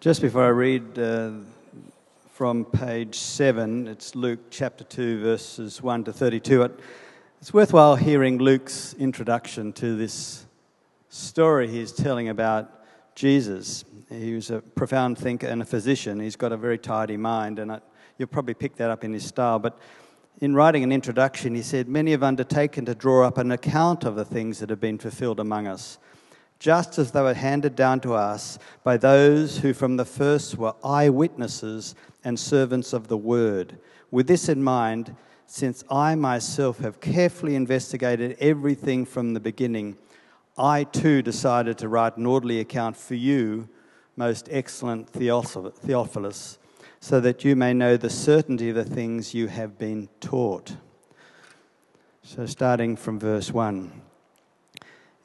Just 0.00 0.22
before 0.22 0.44
I 0.44 0.50
read 0.50 0.96
uh, 0.96 1.32
from 2.30 2.64
page 2.64 3.16
7, 3.16 3.88
it's 3.88 4.14
Luke 4.14 4.38
chapter 4.48 4.84
2, 4.84 5.20
verses 5.20 5.82
1 5.82 6.04
to 6.04 6.12
32. 6.12 6.62
It, 6.62 6.80
it's 7.40 7.52
worthwhile 7.52 7.96
hearing 7.96 8.38
Luke's 8.38 8.94
introduction 8.94 9.72
to 9.72 9.96
this 9.96 10.46
story 11.08 11.66
he's 11.66 11.90
telling 11.90 12.28
about 12.28 12.70
Jesus. 13.16 13.84
He 14.08 14.34
was 14.34 14.52
a 14.52 14.60
profound 14.60 15.18
thinker 15.18 15.48
and 15.48 15.62
a 15.62 15.64
physician. 15.64 16.20
He's 16.20 16.36
got 16.36 16.52
a 16.52 16.56
very 16.56 16.78
tidy 16.78 17.16
mind, 17.16 17.58
and 17.58 17.72
I, 17.72 17.80
you'll 18.18 18.28
probably 18.28 18.54
pick 18.54 18.76
that 18.76 18.90
up 18.90 19.02
in 19.02 19.12
his 19.12 19.24
style. 19.24 19.58
But 19.58 19.80
in 20.40 20.54
writing 20.54 20.84
an 20.84 20.92
introduction, 20.92 21.56
he 21.56 21.62
said, 21.62 21.88
Many 21.88 22.12
have 22.12 22.22
undertaken 22.22 22.84
to 22.84 22.94
draw 22.94 23.26
up 23.26 23.36
an 23.36 23.50
account 23.50 24.04
of 24.04 24.14
the 24.14 24.24
things 24.24 24.60
that 24.60 24.70
have 24.70 24.80
been 24.80 24.98
fulfilled 24.98 25.40
among 25.40 25.66
us 25.66 25.98
just 26.58 26.98
as 26.98 27.12
they 27.12 27.22
were 27.22 27.34
handed 27.34 27.76
down 27.76 28.00
to 28.00 28.14
us 28.14 28.58
by 28.82 28.96
those 28.96 29.58
who 29.58 29.72
from 29.72 29.96
the 29.96 30.04
first 30.04 30.56
were 30.56 30.74
eyewitnesses 30.82 31.94
and 32.24 32.38
servants 32.38 32.92
of 32.92 33.08
the 33.08 33.16
word. 33.16 33.78
With 34.10 34.26
this 34.26 34.48
in 34.48 34.62
mind, 34.62 35.14
since 35.46 35.84
I 35.90 36.14
myself 36.14 36.80
have 36.80 37.00
carefully 37.00 37.54
investigated 37.54 38.36
everything 38.40 39.04
from 39.04 39.34
the 39.34 39.40
beginning, 39.40 39.96
I 40.56 40.84
too 40.84 41.22
decided 41.22 41.78
to 41.78 41.88
write 41.88 42.16
an 42.16 42.26
orderly 42.26 42.58
account 42.58 42.96
for 42.96 43.14
you, 43.14 43.68
most 44.16 44.48
excellent 44.50 45.08
Theophilus, 45.08 46.58
so 47.00 47.20
that 47.20 47.44
you 47.44 47.54
may 47.54 47.72
know 47.72 47.96
the 47.96 48.10
certainty 48.10 48.70
of 48.70 48.74
the 48.74 48.84
things 48.84 49.32
you 49.32 49.46
have 49.46 49.78
been 49.78 50.08
taught. 50.20 50.76
So, 52.22 52.44
starting 52.44 52.96
from 52.96 53.20
verse 53.20 53.52
1. 53.52 54.07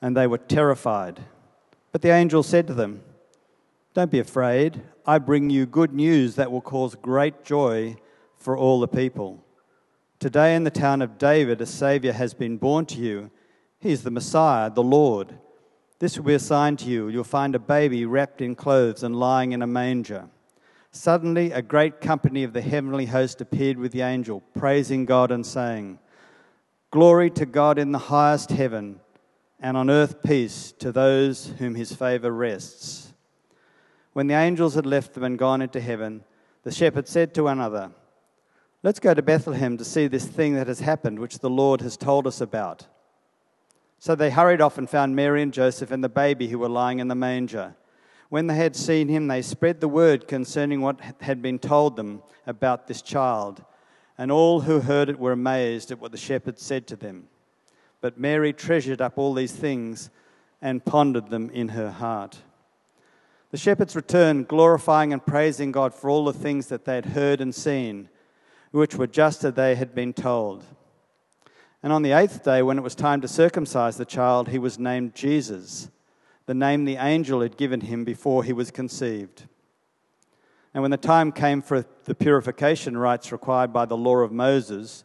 and 0.00 0.16
they 0.16 0.26
were 0.26 0.38
terrified. 0.38 1.20
But 1.92 2.02
the 2.02 2.10
angel 2.10 2.42
said 2.42 2.66
to 2.66 2.74
them, 2.74 3.02
Don't 3.94 4.10
be 4.10 4.18
afraid. 4.18 4.82
I 5.06 5.18
bring 5.18 5.50
you 5.50 5.66
good 5.66 5.92
news 5.92 6.34
that 6.36 6.52
will 6.52 6.60
cause 6.60 6.94
great 6.94 7.44
joy 7.44 7.96
for 8.36 8.56
all 8.56 8.80
the 8.80 8.88
people. 8.88 9.44
Today 10.18 10.54
in 10.54 10.64
the 10.64 10.70
town 10.70 11.00
of 11.02 11.18
David, 11.18 11.60
a 11.60 11.66
Savior 11.66 12.12
has 12.12 12.34
been 12.34 12.56
born 12.56 12.86
to 12.86 12.98
you. 12.98 13.30
He 13.78 13.92
is 13.92 14.02
the 14.02 14.10
Messiah, 14.10 14.70
the 14.70 14.82
Lord. 14.82 15.38
This 15.98 16.16
will 16.16 16.24
be 16.24 16.34
a 16.34 16.38
sign 16.38 16.76
to 16.78 16.88
you. 16.88 17.08
You'll 17.08 17.24
find 17.24 17.54
a 17.54 17.60
baby 17.60 18.04
wrapped 18.04 18.40
in 18.40 18.54
clothes 18.54 19.02
and 19.02 19.16
lying 19.16 19.52
in 19.52 19.62
a 19.62 19.66
manger. 19.66 20.28
Suddenly, 20.90 21.52
a 21.52 21.62
great 21.62 22.00
company 22.00 22.44
of 22.44 22.52
the 22.52 22.60
heavenly 22.60 23.06
host 23.06 23.40
appeared 23.40 23.78
with 23.78 23.92
the 23.92 24.00
angel, 24.00 24.42
praising 24.56 25.04
God 25.04 25.30
and 25.30 25.44
saying, 25.44 25.98
Glory 26.90 27.30
to 27.30 27.46
God 27.46 27.78
in 27.78 27.92
the 27.92 27.98
highest 27.98 28.50
heaven 28.50 29.00
and 29.60 29.76
on 29.76 29.90
earth 29.90 30.22
peace 30.22 30.72
to 30.78 30.92
those 30.92 31.52
whom 31.58 31.74
his 31.74 31.92
favor 31.92 32.30
rests. 32.30 33.12
When 34.12 34.26
the 34.26 34.34
angels 34.34 34.74
had 34.74 34.86
left 34.86 35.14
them 35.14 35.24
and 35.24 35.38
gone 35.38 35.62
into 35.62 35.80
heaven, 35.80 36.24
the 36.62 36.72
shepherds 36.72 37.10
said 37.10 37.34
to 37.34 37.44
one 37.44 37.58
another, 37.58 37.90
Let's 38.82 39.00
go 39.00 39.12
to 39.12 39.22
Bethlehem 39.22 39.76
to 39.76 39.84
see 39.84 40.06
this 40.06 40.26
thing 40.26 40.54
that 40.54 40.68
has 40.68 40.80
happened, 40.80 41.18
which 41.18 41.40
the 41.40 41.50
Lord 41.50 41.80
has 41.80 41.96
told 41.96 42.26
us 42.26 42.40
about. 42.40 42.86
So 43.98 44.14
they 44.14 44.30
hurried 44.30 44.60
off 44.60 44.78
and 44.78 44.88
found 44.88 45.16
Mary 45.16 45.42
and 45.42 45.52
Joseph 45.52 45.90
and 45.90 46.02
the 46.02 46.08
baby 46.08 46.46
who 46.48 46.60
were 46.60 46.68
lying 46.68 47.00
in 47.00 47.08
the 47.08 47.16
manger. 47.16 47.74
When 48.28 48.46
they 48.46 48.54
had 48.54 48.76
seen 48.76 49.08
him, 49.08 49.26
they 49.26 49.42
spread 49.42 49.80
the 49.80 49.88
word 49.88 50.28
concerning 50.28 50.80
what 50.80 51.00
had 51.20 51.42
been 51.42 51.58
told 51.58 51.96
them 51.96 52.22
about 52.46 52.86
this 52.86 53.02
child. 53.02 53.64
And 54.16 54.30
all 54.30 54.60
who 54.60 54.80
heard 54.80 55.08
it 55.08 55.18
were 55.18 55.32
amazed 55.32 55.90
at 55.90 55.98
what 55.98 56.12
the 56.12 56.18
shepherds 56.18 56.62
said 56.62 56.86
to 56.88 56.96
them. 56.96 57.28
But 58.00 58.18
Mary 58.18 58.52
treasured 58.52 59.00
up 59.00 59.18
all 59.18 59.34
these 59.34 59.52
things 59.52 60.10
and 60.62 60.84
pondered 60.84 61.30
them 61.30 61.50
in 61.50 61.68
her 61.68 61.90
heart. 61.90 62.38
The 63.50 63.56
shepherds 63.56 63.96
returned, 63.96 64.48
glorifying 64.48 65.12
and 65.12 65.24
praising 65.24 65.72
God 65.72 65.94
for 65.94 66.10
all 66.10 66.24
the 66.24 66.32
things 66.32 66.66
that 66.66 66.84
they 66.84 66.94
had 66.94 67.06
heard 67.06 67.40
and 67.40 67.54
seen, 67.54 68.08
which 68.72 68.94
were 68.94 69.06
just 69.06 69.42
as 69.44 69.54
they 69.54 69.74
had 69.74 69.94
been 69.94 70.12
told. 70.12 70.64
And 71.82 71.92
on 71.92 72.02
the 72.02 72.12
eighth 72.12 72.44
day, 72.44 72.62
when 72.62 72.76
it 72.76 72.82
was 72.82 72.94
time 72.94 73.20
to 73.20 73.28
circumcise 73.28 73.96
the 73.96 74.04
child, 74.04 74.48
he 74.48 74.58
was 74.58 74.78
named 74.78 75.14
Jesus, 75.14 75.90
the 76.46 76.54
name 76.54 76.84
the 76.84 76.96
angel 76.96 77.40
had 77.40 77.56
given 77.56 77.80
him 77.82 78.04
before 78.04 78.44
he 78.44 78.52
was 78.52 78.70
conceived. 78.70 79.44
And 80.74 80.82
when 80.82 80.90
the 80.90 80.96
time 80.96 81.32
came 81.32 81.62
for 81.62 81.86
the 82.04 82.14
purification 82.14 82.96
rites 82.96 83.32
required 83.32 83.72
by 83.72 83.86
the 83.86 83.96
law 83.96 84.18
of 84.18 84.32
Moses, 84.32 85.04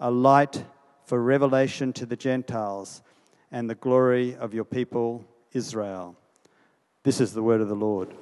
a 0.00 0.10
light 0.10 0.64
for 1.04 1.22
revelation 1.22 1.92
to 1.94 2.06
the 2.06 2.16
Gentiles 2.16 3.02
and 3.50 3.68
the 3.68 3.74
glory 3.74 4.36
of 4.36 4.54
your 4.54 4.64
people 4.64 5.24
Israel. 5.52 6.16
This 7.02 7.20
is 7.20 7.32
the 7.32 7.42
word 7.42 7.60
of 7.60 7.68
the 7.68 7.74
Lord. 7.74 8.14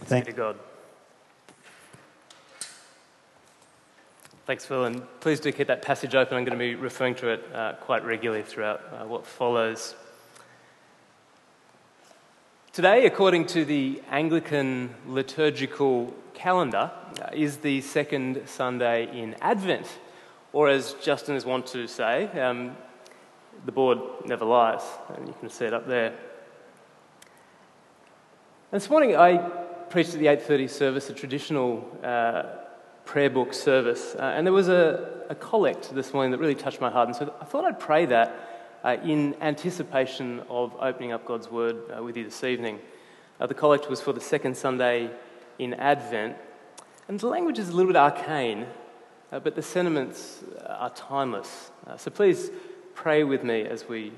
Thank 0.00 0.26
you, 0.26 0.32
God. 0.32 0.58
Thanks, 4.44 4.66
Phil, 4.66 4.84
and 4.84 5.02
please 5.20 5.40
do 5.40 5.52
keep 5.52 5.68
that 5.68 5.82
passage 5.82 6.14
open. 6.14 6.36
I'm 6.36 6.44
going 6.44 6.58
to 6.58 6.62
be 6.62 6.74
referring 6.74 7.14
to 7.16 7.28
it 7.28 7.44
uh, 7.54 7.74
quite 7.74 8.04
regularly 8.04 8.42
throughout 8.42 8.82
uh, 8.92 9.06
what 9.06 9.24
follows. 9.24 9.94
Today, 12.72 13.06
according 13.06 13.46
to 13.46 13.64
the 13.64 14.02
Anglican 14.10 14.94
liturgical 15.06 16.12
calendar, 16.34 16.90
uh, 17.20 17.28
is 17.32 17.58
the 17.58 17.80
second 17.82 18.42
Sunday 18.46 19.08
in 19.16 19.36
Advent. 19.40 19.86
Or 20.52 20.68
as 20.68 20.94
Justin 21.02 21.34
is 21.34 21.46
wont 21.46 21.66
to 21.68 21.86
say, 21.86 22.26
um, 22.40 22.76
the 23.64 23.72
board 23.72 23.98
never 24.26 24.44
lies, 24.44 24.82
and 25.16 25.26
you 25.26 25.34
can 25.40 25.48
see 25.48 25.64
it 25.64 25.72
up 25.72 25.86
there. 25.86 26.14
This 28.70 28.90
morning 28.90 29.16
I 29.16 29.38
preached 29.90 30.14
at 30.14 30.20
the 30.20 30.26
8.30 30.26 30.70
service 30.70 31.10
a 31.10 31.14
traditional 31.14 31.86
uh, 32.02 32.44
prayer 33.04 33.30
book 33.30 33.52
service. 33.52 34.14
Uh, 34.14 34.22
and 34.22 34.46
there 34.46 34.52
was 34.52 34.68
a, 34.68 35.24
a, 35.28 35.34
collect 35.34 35.94
this 35.94 36.14
morning 36.14 36.30
that 36.30 36.38
really 36.38 36.54
touched 36.54 36.80
my 36.80 36.90
heart. 36.90 37.08
And 37.08 37.16
so 37.16 37.34
I 37.40 37.44
thought 37.44 37.64
I'd 37.64 37.80
pray 37.80 38.06
that 38.06 38.34
uh, 38.84 38.96
in 39.04 39.36
anticipation 39.40 40.40
of 40.48 40.74
opening 40.80 41.12
up 41.12 41.26
God's 41.26 41.50
Word 41.50 41.76
uh, 41.94 42.02
with 42.02 42.16
you 42.16 42.24
this 42.24 42.44
evening. 42.44 42.78
Uh, 43.40 43.46
the 43.46 43.54
collect 43.54 43.90
was 43.90 44.00
for 44.00 44.12
the 44.12 44.20
second 44.20 44.56
Sunday 44.56 45.10
in 45.58 45.74
Advent. 45.74 46.36
And 47.08 47.18
the 47.20 47.26
language 47.26 47.58
is 47.58 47.68
a 47.68 47.72
little 47.72 47.92
bit 47.92 47.96
arcane, 47.96 48.66
uh, 49.32 49.40
but 49.40 49.54
the 49.54 49.62
sentiments 49.62 50.44
are 50.66 50.90
timeless. 50.90 51.70
Uh, 51.86 51.96
so 51.96 52.10
please 52.10 52.50
pray 52.94 53.24
with 53.24 53.42
me 53.42 53.62
as 53.62 53.88
we 53.88 54.12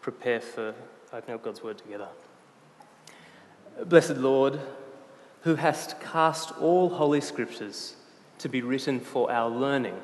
prepare 0.00 0.40
for 0.40 0.74
opening 1.12 1.34
up 1.34 1.44
God's 1.44 1.62
Word 1.62 1.78
together. 1.78 2.08
Blessed 3.84 4.16
Lord, 4.16 4.60
who 5.42 5.56
hast 5.56 6.00
cast 6.00 6.52
all 6.58 6.88
holy 6.88 7.20
scriptures 7.20 7.96
to 8.38 8.48
be 8.48 8.62
written 8.62 9.00
for 9.00 9.30
our 9.30 9.50
learning, 9.50 9.96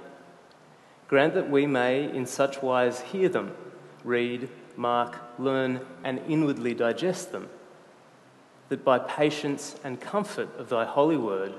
grant 1.06 1.34
that 1.34 1.48
we 1.48 1.66
may 1.66 2.04
in 2.04 2.26
such 2.26 2.60
wise 2.60 3.00
hear 3.00 3.28
them, 3.28 3.54
read, 4.02 4.48
mark, 4.76 5.16
learn, 5.38 5.80
and 6.02 6.20
inwardly 6.28 6.74
digest 6.74 7.30
them, 7.30 7.48
that 8.68 8.84
by 8.84 8.98
patience 8.98 9.76
and 9.84 10.00
comfort 10.00 10.48
of 10.58 10.68
thy 10.68 10.84
holy 10.84 11.16
word 11.16 11.54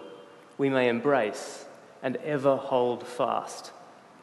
we 0.58 0.70
may 0.70 0.90
embrace 0.90 1.66
and 2.02 2.16
ever 2.18 2.56
hold 2.56 3.06
fast 3.06 3.72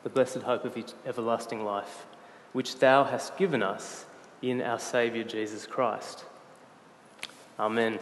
the 0.03 0.11
blessed 0.11 0.39
hope 0.39 0.65
of 0.65 0.95
everlasting 1.05 1.65
life, 1.65 2.07
which 2.53 2.79
thou 2.79 3.05
hast 3.05 3.37
given 3.37 3.63
us 3.63 4.05
in 4.41 4.63
our 4.63 4.79
Saviour 4.79 5.25
Jesus 5.25 5.67
Christ. 5.67 6.25
Amen. 7.59 7.99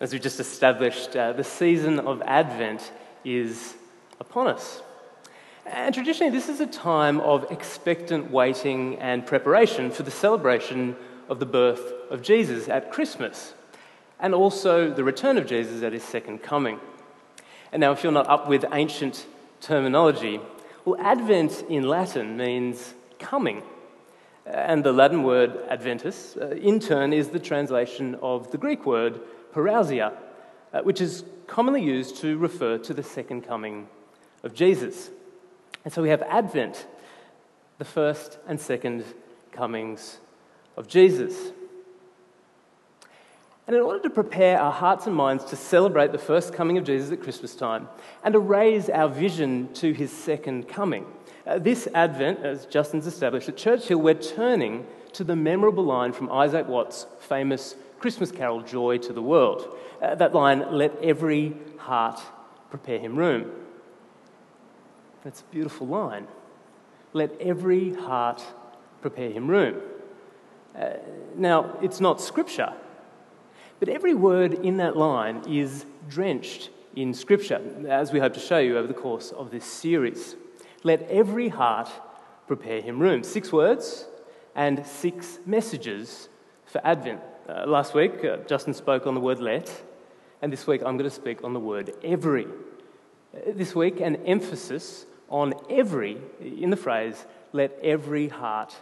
As 0.00 0.12
we 0.12 0.18
just 0.18 0.38
established, 0.38 1.16
uh, 1.16 1.32
the 1.32 1.44
season 1.44 1.98
of 1.98 2.22
Advent 2.22 2.92
is 3.24 3.74
upon 4.20 4.46
us. 4.46 4.82
And 5.66 5.94
traditionally, 5.94 6.30
this 6.30 6.48
is 6.48 6.60
a 6.60 6.66
time 6.66 7.20
of 7.20 7.50
expectant 7.50 8.30
waiting 8.30 8.96
and 9.00 9.26
preparation 9.26 9.90
for 9.90 10.02
the 10.02 10.10
celebration 10.10 10.96
of 11.28 11.40
the 11.40 11.46
birth 11.46 11.92
of 12.10 12.22
Jesus 12.22 12.68
at 12.68 12.90
Christmas, 12.90 13.54
and 14.18 14.34
also 14.34 14.90
the 14.90 15.04
return 15.04 15.36
of 15.36 15.46
Jesus 15.46 15.82
at 15.82 15.92
his 15.92 16.04
second 16.04 16.42
coming. 16.42 16.80
And 17.72 17.80
now, 17.80 17.92
if 17.92 18.02
you're 18.02 18.12
not 18.12 18.28
up 18.28 18.48
with 18.48 18.64
ancient 18.72 19.26
terminology, 19.60 20.40
well, 20.84 21.00
Advent 21.00 21.64
in 21.68 21.86
Latin 21.86 22.36
means 22.36 22.94
coming. 23.18 23.62
And 24.46 24.82
the 24.82 24.92
Latin 24.92 25.22
word 25.22 25.58
adventus, 25.68 26.36
uh, 26.40 26.48
in 26.48 26.80
turn, 26.80 27.12
is 27.12 27.28
the 27.28 27.38
translation 27.38 28.14
of 28.22 28.50
the 28.50 28.56
Greek 28.56 28.86
word 28.86 29.20
parousia, 29.52 30.14
uh, 30.72 30.80
which 30.80 31.02
is 31.02 31.24
commonly 31.46 31.82
used 31.82 32.16
to 32.18 32.38
refer 32.38 32.78
to 32.78 32.94
the 32.94 33.02
second 33.02 33.42
coming 33.42 33.88
of 34.42 34.54
Jesus. 34.54 35.10
And 35.84 35.92
so 35.92 36.00
we 36.00 36.08
have 36.08 36.22
Advent, 36.22 36.86
the 37.76 37.84
first 37.84 38.38
and 38.46 38.58
second 38.58 39.04
comings 39.52 40.18
of 40.76 40.88
Jesus. 40.88 41.52
And 43.68 43.76
in 43.76 43.82
order 43.82 44.00
to 44.00 44.10
prepare 44.10 44.58
our 44.58 44.72
hearts 44.72 45.06
and 45.06 45.14
minds 45.14 45.44
to 45.44 45.56
celebrate 45.56 46.10
the 46.10 46.18
first 46.18 46.54
coming 46.54 46.78
of 46.78 46.84
Jesus 46.84 47.12
at 47.12 47.22
Christmas 47.22 47.54
time 47.54 47.86
and 48.24 48.32
to 48.32 48.38
raise 48.38 48.88
our 48.88 49.10
vision 49.10 49.70
to 49.74 49.92
his 49.92 50.10
second 50.10 50.68
coming, 50.68 51.04
uh, 51.46 51.58
this 51.58 51.86
Advent, 51.94 52.40
as 52.40 52.64
Justin's 52.64 53.06
established 53.06 53.46
at 53.46 53.58
Churchill, 53.58 53.98
we're 53.98 54.14
turning 54.14 54.86
to 55.12 55.22
the 55.22 55.36
memorable 55.36 55.84
line 55.84 56.14
from 56.14 56.32
Isaac 56.32 56.66
Watts' 56.66 57.06
famous 57.20 57.76
Christmas 57.98 58.32
carol, 58.32 58.62
Joy 58.62 58.96
to 58.98 59.12
the 59.12 59.20
World. 59.20 59.76
Uh, 60.00 60.14
that 60.14 60.34
line, 60.34 60.72
let 60.72 60.96
every 61.02 61.54
heart 61.76 62.22
prepare 62.70 62.98
him 62.98 63.16
room. 63.16 63.52
That's 65.24 65.42
a 65.42 65.52
beautiful 65.52 65.86
line. 65.86 66.26
Let 67.12 67.38
every 67.38 67.92
heart 67.92 68.42
prepare 69.02 69.30
him 69.30 69.46
room. 69.46 69.82
Uh, 70.74 70.94
now, 71.36 71.76
it's 71.82 72.00
not 72.00 72.18
scripture, 72.18 72.72
but 73.78 73.88
every 73.88 74.14
word 74.14 74.54
in 74.54 74.78
that 74.78 74.96
line 74.96 75.42
is 75.48 75.86
drenched 76.08 76.70
in 76.96 77.14
scripture, 77.14 77.60
as 77.88 78.12
we 78.12 78.18
hope 78.18 78.34
to 78.34 78.40
show 78.40 78.58
you 78.58 78.76
over 78.76 78.88
the 78.88 78.94
course 78.94 79.30
of 79.32 79.50
this 79.50 79.64
series. 79.64 80.36
Let 80.82 81.02
every 81.02 81.48
heart 81.48 81.90
prepare 82.46 82.80
him 82.80 82.98
room. 82.98 83.22
Six 83.22 83.52
words 83.52 84.06
and 84.54 84.84
six 84.84 85.38
messages 85.46 86.28
for 86.66 86.80
Advent. 86.84 87.20
Uh, 87.48 87.64
last 87.66 87.94
week, 87.94 88.24
uh, 88.24 88.38
Justin 88.48 88.74
spoke 88.74 89.06
on 89.06 89.14
the 89.14 89.20
word 89.20 89.38
let, 89.38 89.70
and 90.42 90.52
this 90.52 90.66
week 90.66 90.82
I'm 90.84 90.96
going 90.96 91.08
to 91.08 91.14
speak 91.14 91.44
on 91.44 91.52
the 91.52 91.60
word 91.60 91.92
every. 92.02 92.46
Uh, 92.46 93.52
this 93.54 93.74
week, 93.74 94.00
an 94.00 94.16
emphasis 94.26 95.06
on 95.28 95.54
every 95.70 96.18
in 96.40 96.70
the 96.70 96.76
phrase, 96.76 97.26
let 97.52 97.78
every 97.82 98.28
heart 98.28 98.74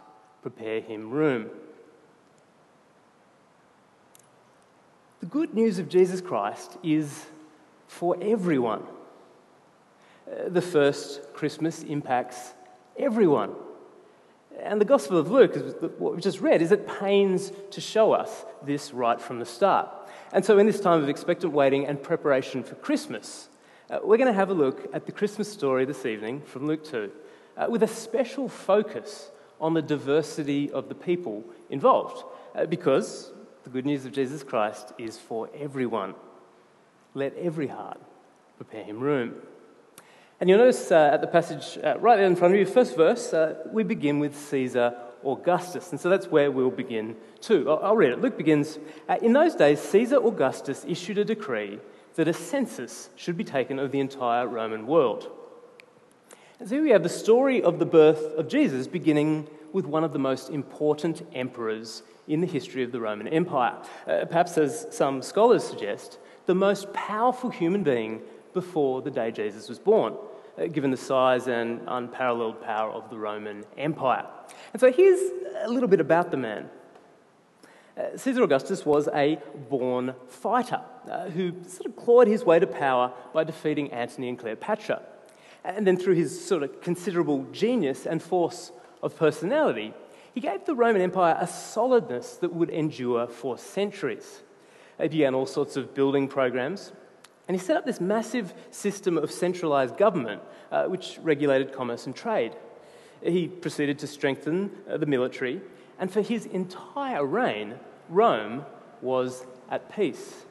prepare 0.42 0.80
him 0.80 1.10
room. 1.10 1.50
The 5.26 5.32
good 5.32 5.54
news 5.54 5.80
of 5.80 5.88
Jesus 5.88 6.20
Christ 6.20 6.78
is 6.84 7.26
for 7.88 8.16
everyone. 8.22 8.84
Uh, 10.24 10.48
the 10.50 10.62
first 10.62 11.20
Christmas 11.34 11.82
impacts 11.82 12.54
everyone. 12.96 13.50
And 14.62 14.80
the 14.80 14.84
Gospel 14.84 15.18
of 15.18 15.28
Luke, 15.28 15.56
what 15.98 16.12
we've 16.12 16.22
just 16.22 16.40
read, 16.40 16.62
is 16.62 16.70
at 16.70 16.86
pains 17.00 17.50
to 17.72 17.80
show 17.80 18.12
us 18.12 18.44
this 18.62 18.94
right 18.94 19.20
from 19.20 19.40
the 19.40 19.44
start. 19.44 19.88
And 20.32 20.44
so, 20.44 20.58
in 20.60 20.66
this 20.66 20.78
time 20.78 21.02
of 21.02 21.08
expectant 21.08 21.52
waiting 21.52 21.88
and 21.88 22.00
preparation 22.00 22.62
for 22.62 22.76
Christmas, 22.76 23.48
uh, 23.90 23.98
we're 24.04 24.18
going 24.18 24.32
to 24.32 24.32
have 24.32 24.50
a 24.50 24.54
look 24.54 24.88
at 24.94 25.06
the 25.06 25.12
Christmas 25.12 25.52
story 25.52 25.84
this 25.84 26.06
evening 26.06 26.42
from 26.42 26.68
Luke 26.68 26.84
2, 26.84 27.10
uh, 27.56 27.66
with 27.68 27.82
a 27.82 27.88
special 27.88 28.48
focus 28.48 29.32
on 29.60 29.74
the 29.74 29.82
diversity 29.82 30.70
of 30.70 30.88
the 30.88 30.94
people 30.94 31.42
involved. 31.68 32.22
Uh, 32.54 32.64
because 32.64 33.32
the 33.66 33.72
good 33.72 33.84
news 33.84 34.06
of 34.06 34.12
Jesus 34.12 34.44
Christ 34.44 34.92
is 34.96 35.18
for 35.18 35.50
everyone. 35.52 36.14
Let 37.14 37.36
every 37.36 37.66
heart 37.66 38.00
prepare 38.58 38.84
him 38.84 39.00
room. 39.00 39.34
And 40.38 40.48
you'll 40.48 40.60
notice 40.60 40.92
uh, 40.92 41.10
at 41.12 41.20
the 41.20 41.26
passage 41.26 41.76
uh, 41.82 41.98
right 41.98 42.14
there 42.14 42.26
in 42.26 42.36
front 42.36 42.54
of 42.54 42.60
you, 42.60 42.64
first 42.64 42.94
verse, 42.96 43.34
uh, 43.34 43.56
we 43.72 43.82
begin 43.82 44.20
with 44.20 44.36
Caesar 44.36 44.94
Augustus. 45.24 45.90
And 45.90 46.00
so 46.00 46.08
that's 46.08 46.28
where 46.28 46.52
we'll 46.52 46.70
begin 46.70 47.16
too. 47.40 47.68
I'll, 47.68 47.80
I'll 47.82 47.96
read 47.96 48.12
it. 48.12 48.20
Luke 48.20 48.36
begins 48.36 48.78
uh, 49.08 49.16
In 49.20 49.32
those 49.32 49.56
days, 49.56 49.80
Caesar 49.80 50.24
Augustus 50.24 50.84
issued 50.86 51.18
a 51.18 51.24
decree 51.24 51.80
that 52.14 52.28
a 52.28 52.32
census 52.32 53.10
should 53.16 53.36
be 53.36 53.42
taken 53.42 53.80
of 53.80 53.90
the 53.90 53.98
entire 53.98 54.46
Roman 54.46 54.86
world. 54.86 55.28
And 56.60 56.68
so 56.68 56.80
we 56.80 56.90
have 56.90 57.02
the 57.02 57.08
story 57.08 57.60
of 57.64 57.80
the 57.80 57.84
birth 57.84 58.22
of 58.38 58.46
Jesus 58.46 58.86
beginning 58.86 59.48
with 59.72 59.86
one 59.86 60.04
of 60.04 60.12
the 60.12 60.20
most 60.20 60.50
important 60.50 61.26
emperors 61.34 62.04
in 62.28 62.40
the 62.40 62.46
history 62.46 62.82
of 62.82 62.92
the 62.92 63.00
Roman 63.00 63.28
Empire. 63.28 63.76
Uh, 64.06 64.24
perhaps, 64.24 64.58
as 64.58 64.86
some 64.90 65.22
scholars 65.22 65.64
suggest, 65.64 66.18
the 66.46 66.54
most 66.54 66.92
powerful 66.92 67.50
human 67.50 67.82
being 67.82 68.22
before 68.52 69.02
the 69.02 69.10
day 69.10 69.30
Jesus 69.30 69.68
was 69.68 69.78
born, 69.78 70.16
uh, 70.58 70.66
given 70.66 70.90
the 70.90 70.96
size 70.96 71.46
and 71.46 71.80
unparalleled 71.86 72.62
power 72.62 72.90
of 72.90 73.10
the 73.10 73.18
Roman 73.18 73.64
Empire. 73.76 74.26
And 74.72 74.80
so 74.80 74.90
here's 74.90 75.20
a 75.62 75.68
little 75.68 75.88
bit 75.88 76.00
about 76.00 76.30
the 76.30 76.36
man. 76.36 76.70
Uh, 77.96 78.16
Caesar 78.16 78.42
Augustus 78.42 78.84
was 78.84 79.08
a 79.14 79.38
born 79.70 80.14
fighter 80.28 80.82
uh, 81.10 81.30
who 81.30 81.54
sort 81.66 81.86
of 81.86 81.96
clawed 81.96 82.26
his 82.26 82.44
way 82.44 82.58
to 82.58 82.66
power 82.66 83.12
by 83.32 83.42
defeating 83.42 83.90
Antony 83.92 84.28
and 84.28 84.38
Cleopatra. 84.38 85.02
And 85.64 85.86
then, 85.86 85.96
through 85.96 86.14
his 86.14 86.44
sort 86.46 86.62
of 86.62 86.80
considerable 86.80 87.44
genius 87.52 88.06
and 88.06 88.22
force 88.22 88.70
of 89.02 89.16
personality, 89.16 89.94
he 90.36 90.40
gave 90.42 90.66
the 90.66 90.74
Roman 90.74 91.00
Empire 91.00 91.34
a 91.40 91.46
solidness 91.46 92.36
that 92.36 92.52
would 92.52 92.68
endure 92.68 93.26
for 93.26 93.56
centuries. 93.56 94.42
He 95.00 95.08
began 95.08 95.34
all 95.34 95.46
sorts 95.46 95.78
of 95.78 95.94
building 95.94 96.28
programs, 96.28 96.92
and 97.48 97.58
he 97.58 97.66
set 97.66 97.74
up 97.74 97.86
this 97.86 98.02
massive 98.02 98.52
system 98.70 99.16
of 99.16 99.30
centralized 99.30 99.96
government 99.96 100.42
uh, 100.70 100.84
which 100.84 101.18
regulated 101.22 101.72
commerce 101.72 102.04
and 102.04 102.14
trade. 102.14 102.54
He 103.22 103.48
proceeded 103.48 103.98
to 104.00 104.06
strengthen 104.06 104.72
uh, 104.86 104.98
the 104.98 105.06
military, 105.06 105.62
and 105.98 106.12
for 106.12 106.20
his 106.20 106.44
entire 106.44 107.24
reign, 107.24 107.76
Rome 108.10 108.66
was 109.00 109.46
at 109.70 109.90
peace. 109.90 110.44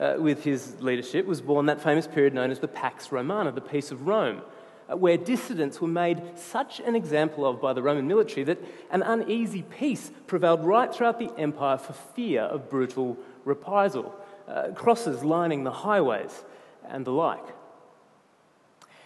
Uh, 0.00 0.16
with 0.18 0.42
his 0.42 0.82
leadership 0.82 1.26
was 1.26 1.40
born 1.40 1.66
that 1.66 1.80
famous 1.80 2.08
period 2.08 2.34
known 2.34 2.50
as 2.50 2.58
the 2.58 2.66
Pax 2.66 3.12
Romana, 3.12 3.52
the 3.52 3.60
Peace 3.60 3.92
of 3.92 4.08
Rome, 4.08 4.42
where 4.88 5.16
dissidents 5.16 5.80
were 5.80 5.88
made 5.88 6.22
such 6.36 6.80
an 6.80 6.94
example 6.94 7.44
of 7.44 7.60
by 7.60 7.72
the 7.72 7.82
Roman 7.82 8.06
military 8.06 8.44
that 8.44 8.58
an 8.90 9.02
uneasy 9.02 9.62
peace 9.62 10.10
prevailed 10.26 10.64
right 10.64 10.94
throughout 10.94 11.18
the 11.18 11.32
empire 11.38 11.78
for 11.78 11.92
fear 11.92 12.42
of 12.42 12.70
brutal 12.70 13.16
reprisal 13.44 14.14
uh, 14.48 14.68
crosses 14.74 15.24
lining 15.24 15.64
the 15.64 15.72
highways, 15.72 16.44
and 16.88 17.04
the 17.04 17.10
like. 17.10 17.44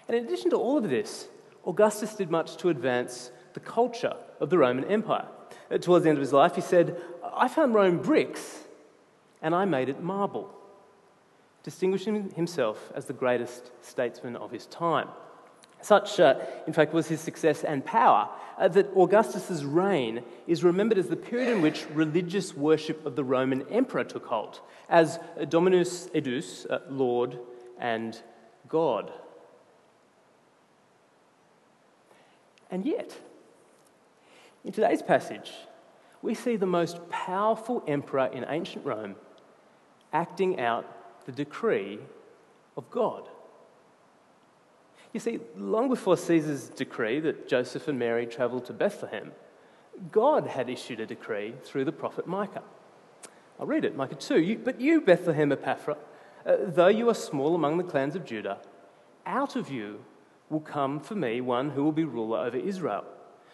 And 0.06 0.16
in 0.16 0.24
addition 0.24 0.50
to 0.50 0.56
all 0.56 0.78
of 0.78 0.90
this, 0.90 1.28
Augustus 1.66 2.14
did 2.14 2.30
much 2.30 2.56
to 2.58 2.68
advance 2.68 3.30
the 3.54 3.60
culture 3.60 4.14
of 4.38 4.50
the 4.50 4.58
Roman 4.58 4.84
Empire. 4.84 5.26
Uh, 5.70 5.78
towards 5.78 6.04
the 6.04 6.10
end 6.10 6.18
of 6.18 6.22
his 6.22 6.32
life, 6.32 6.56
he 6.56 6.60
said, 6.60 7.00
I 7.34 7.48
found 7.48 7.74
Rome 7.74 7.98
bricks 7.98 8.64
and 9.40 9.54
I 9.54 9.64
made 9.64 9.88
it 9.88 10.02
marble. 10.02 10.52
distinguishing 11.62 12.30
himself 12.30 12.90
as 12.94 13.04
the 13.04 13.12
greatest 13.12 13.70
statesman 13.82 14.36
of 14.36 14.50
his 14.50 14.66
time. 14.66 15.08
Such, 15.82 16.20
uh, 16.20 16.38
in 16.66 16.72
fact, 16.72 16.92
was 16.92 17.08
his 17.08 17.20
success 17.20 17.64
and 17.64 17.84
power 17.84 18.28
uh, 18.58 18.68
that 18.68 18.94
Augustus's 18.94 19.64
reign 19.64 20.22
is 20.46 20.62
remembered 20.62 20.98
as 20.98 21.08
the 21.08 21.16
period 21.16 21.48
in 21.48 21.62
which 21.62 21.86
religious 21.94 22.54
worship 22.54 23.04
of 23.06 23.16
the 23.16 23.24
Roman 23.24 23.62
emperor 23.68 24.04
took 24.04 24.26
hold, 24.26 24.60
as 24.88 25.18
Dominus 25.48 26.08
et 26.14 26.24
Deus, 26.24 26.66
uh, 26.66 26.80
Lord 26.88 27.38
and 27.78 28.20
God. 28.68 29.10
And 32.70 32.84
yet, 32.84 33.18
in 34.64 34.72
today's 34.72 35.02
passage, 35.02 35.52
we 36.22 36.34
see 36.34 36.56
the 36.56 36.66
most 36.66 37.08
powerful 37.08 37.82
emperor 37.88 38.26
in 38.26 38.44
ancient 38.48 38.84
Rome 38.84 39.16
acting 40.12 40.60
out 40.60 40.86
the 41.24 41.32
decree 41.32 41.98
of 42.76 42.90
God. 42.90 43.28
You 45.12 45.20
see, 45.20 45.40
long 45.56 45.88
before 45.88 46.16
Caesar's 46.16 46.68
decree 46.68 47.18
that 47.20 47.48
Joseph 47.48 47.88
and 47.88 47.98
Mary 47.98 48.26
travelled 48.26 48.66
to 48.66 48.72
Bethlehem, 48.72 49.32
God 50.12 50.46
had 50.46 50.70
issued 50.70 51.00
a 51.00 51.06
decree 51.06 51.54
through 51.64 51.84
the 51.84 51.92
prophet 51.92 52.26
Micah. 52.26 52.62
I'll 53.58 53.66
read 53.66 53.84
it, 53.84 53.96
Micah 53.96 54.14
2. 54.14 54.40
You, 54.40 54.58
but 54.58 54.80
you, 54.80 55.00
Bethlehem 55.00 55.50
Ephrathah, 55.50 55.96
uh, 56.46 56.56
though 56.64 56.88
you 56.88 57.08
are 57.10 57.14
small 57.14 57.54
among 57.54 57.76
the 57.76 57.84
clans 57.84 58.14
of 58.16 58.24
Judah, 58.24 58.58
out 59.26 59.56
of 59.56 59.68
you 59.70 60.04
will 60.48 60.60
come 60.60 61.00
for 61.00 61.14
me 61.14 61.40
one 61.40 61.70
who 61.70 61.84
will 61.84 61.92
be 61.92 62.04
ruler 62.04 62.38
over 62.38 62.56
Israel, 62.56 63.04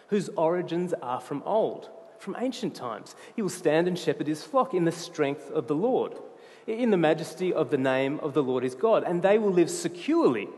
whose 0.09 0.29
origins 0.37 0.95
are 1.03 1.21
from 1.21 1.43
old, 1.45 1.91
from 2.19 2.37
ancient 2.39 2.75
times. 2.75 3.17
He 3.35 3.43
will 3.43 3.49
stand 3.49 3.89
and 3.89 3.99
shepherd 3.99 4.27
his 4.29 4.43
flock 4.43 4.75
in 4.75 4.85
the 4.85 4.93
strength 4.93 5.51
of 5.51 5.67
the 5.67 5.75
Lord, 5.75 6.17
in 6.67 6.91
the 6.91 6.97
majesty 6.97 7.53
of 7.53 7.71
the 7.71 7.79
name 7.79 8.21
of 8.21 8.35
the 8.35 8.43
Lord 8.43 8.63
his 8.63 8.75
God, 8.75 9.03
and 9.05 9.23
they 9.23 9.39
will 9.39 9.53
live 9.53 9.71
securely 9.71 10.49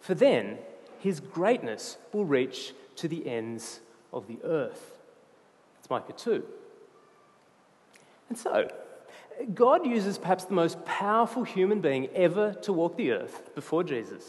for 0.00 0.14
then 0.14 0.58
his 0.98 1.20
greatness 1.20 1.96
will 2.12 2.24
reach 2.24 2.72
to 2.96 3.08
the 3.08 3.28
ends 3.28 3.80
of 4.12 4.26
the 4.26 4.38
earth. 4.44 4.98
That's 5.76 5.90
Micah 5.90 6.12
2. 6.12 6.44
And 8.28 8.36
so, 8.36 8.68
God 9.54 9.86
uses 9.86 10.18
perhaps 10.18 10.44
the 10.44 10.54
most 10.54 10.84
powerful 10.84 11.44
human 11.44 11.80
being 11.80 12.08
ever 12.14 12.54
to 12.62 12.72
walk 12.72 12.96
the 12.96 13.12
earth 13.12 13.54
before 13.54 13.84
Jesus 13.84 14.24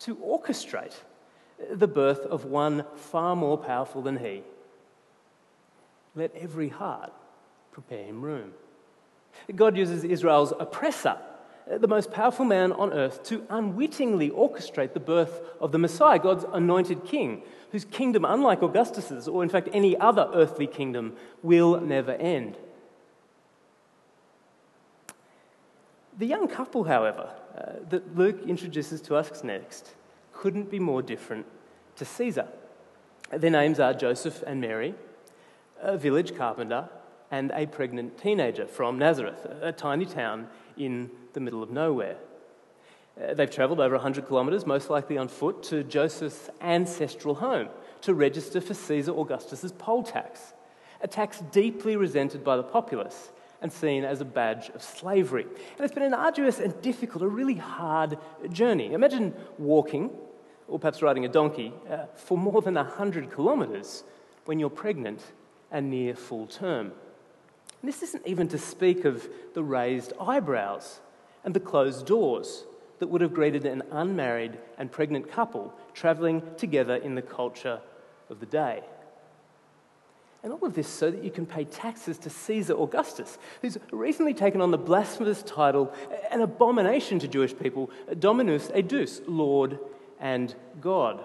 to 0.00 0.16
orchestrate 0.16 0.94
the 1.70 1.88
birth 1.88 2.20
of 2.20 2.44
one 2.44 2.84
far 2.96 3.34
more 3.34 3.56
powerful 3.56 4.02
than 4.02 4.18
he. 4.18 4.42
Let 6.14 6.34
every 6.34 6.68
heart 6.68 7.12
prepare 7.72 8.04
him 8.04 8.22
room. 8.22 8.52
God 9.54 9.76
uses 9.76 10.04
Israel's 10.04 10.52
oppressor 10.58 11.18
the 11.66 11.88
most 11.88 12.12
powerful 12.12 12.44
man 12.44 12.72
on 12.72 12.92
earth 12.92 13.22
to 13.24 13.44
unwittingly 13.50 14.30
orchestrate 14.30 14.92
the 14.92 15.00
birth 15.00 15.40
of 15.60 15.72
the 15.72 15.78
Messiah, 15.78 16.18
God's 16.18 16.44
anointed 16.52 17.04
king, 17.04 17.42
whose 17.72 17.84
kingdom, 17.84 18.24
unlike 18.24 18.62
Augustus's, 18.62 19.26
or 19.26 19.42
in 19.42 19.48
fact 19.48 19.68
any 19.72 19.96
other 19.96 20.30
earthly 20.32 20.66
kingdom, 20.66 21.16
will 21.42 21.80
never 21.80 22.12
end. 22.12 22.56
The 26.18 26.26
young 26.26 26.48
couple, 26.48 26.84
however, 26.84 27.30
uh, 27.56 27.72
that 27.90 28.16
Luke 28.16 28.42
introduces 28.46 29.00
to 29.02 29.16
us 29.16 29.42
next 29.44 29.94
couldn't 30.32 30.70
be 30.70 30.78
more 30.78 31.02
different 31.02 31.46
to 31.96 32.04
Caesar. 32.04 32.46
Their 33.32 33.50
names 33.50 33.80
are 33.80 33.92
Joseph 33.92 34.42
and 34.46 34.60
Mary, 34.60 34.94
a 35.80 35.98
village 35.98 36.36
carpenter, 36.36 36.88
and 37.30 37.50
a 37.54 37.66
pregnant 37.66 38.18
teenager 38.18 38.66
from 38.66 38.98
Nazareth, 38.98 39.46
a 39.60 39.72
tiny 39.72 40.06
town 40.06 40.48
in 40.76 41.10
the 41.32 41.40
middle 41.40 41.62
of 41.62 41.70
nowhere. 41.70 42.16
Uh, 43.20 43.34
they've 43.34 43.50
travelled 43.50 43.80
over 43.80 43.94
100 43.94 44.28
kilometres, 44.28 44.66
most 44.66 44.90
likely 44.90 45.16
on 45.16 45.28
foot, 45.28 45.62
to 45.64 45.82
Joseph's 45.82 46.50
ancestral 46.60 47.36
home 47.36 47.68
to 48.02 48.14
register 48.14 48.60
for 48.60 48.74
Caesar 48.74 49.12
Augustus's 49.12 49.72
poll 49.72 50.02
tax, 50.02 50.52
a 51.00 51.08
tax 51.08 51.40
deeply 51.50 51.96
resented 51.96 52.44
by 52.44 52.56
the 52.56 52.62
populace 52.62 53.30
and 53.62 53.72
seen 53.72 54.04
as 54.04 54.20
a 54.20 54.24
badge 54.24 54.70
of 54.70 54.82
slavery. 54.82 55.42
And 55.44 55.80
it's 55.80 55.94
been 55.94 56.02
an 56.02 56.14
arduous 56.14 56.58
and 56.58 56.80
difficult, 56.82 57.22
a 57.24 57.28
really 57.28 57.54
hard 57.54 58.18
journey. 58.50 58.92
Imagine 58.92 59.34
walking, 59.58 60.10
or 60.68 60.78
perhaps 60.78 61.00
riding 61.00 61.24
a 61.24 61.28
donkey, 61.28 61.72
uh, 61.90 62.04
for 62.14 62.36
more 62.36 62.60
than 62.60 62.74
100 62.74 63.34
kilometres 63.34 64.04
when 64.44 64.58
you're 64.58 64.70
pregnant 64.70 65.22
and 65.70 65.90
near 65.90 66.14
full 66.14 66.46
term. 66.46 66.92
And 67.86 67.94
this 67.94 68.02
isn't 68.02 68.26
even 68.26 68.48
to 68.48 68.58
speak 68.58 69.04
of 69.04 69.28
the 69.54 69.62
raised 69.62 70.12
eyebrows 70.20 70.98
and 71.44 71.54
the 71.54 71.60
closed 71.60 72.04
doors 72.04 72.64
that 72.98 73.06
would 73.06 73.20
have 73.20 73.32
greeted 73.32 73.64
an 73.64 73.84
unmarried 73.92 74.58
and 74.76 74.90
pregnant 74.90 75.30
couple 75.30 75.72
travelling 75.94 76.42
together 76.56 76.96
in 76.96 77.14
the 77.14 77.22
culture 77.22 77.78
of 78.28 78.40
the 78.40 78.46
day. 78.46 78.82
And 80.42 80.52
all 80.52 80.64
of 80.64 80.74
this 80.74 80.88
so 80.88 81.12
that 81.12 81.22
you 81.22 81.30
can 81.30 81.46
pay 81.46 81.62
taxes 81.62 82.18
to 82.18 82.28
Caesar 82.28 82.74
Augustus, 82.76 83.38
who's 83.62 83.78
recently 83.92 84.34
taken 84.34 84.60
on 84.60 84.72
the 84.72 84.78
blasphemous 84.78 85.44
title, 85.44 85.94
an 86.32 86.40
abomination 86.40 87.20
to 87.20 87.28
Jewish 87.28 87.56
people, 87.56 87.88
Dominus 88.18 88.68
et 88.74 88.88
Deus, 88.88 89.20
Lord 89.28 89.78
and 90.18 90.52
God. 90.80 91.24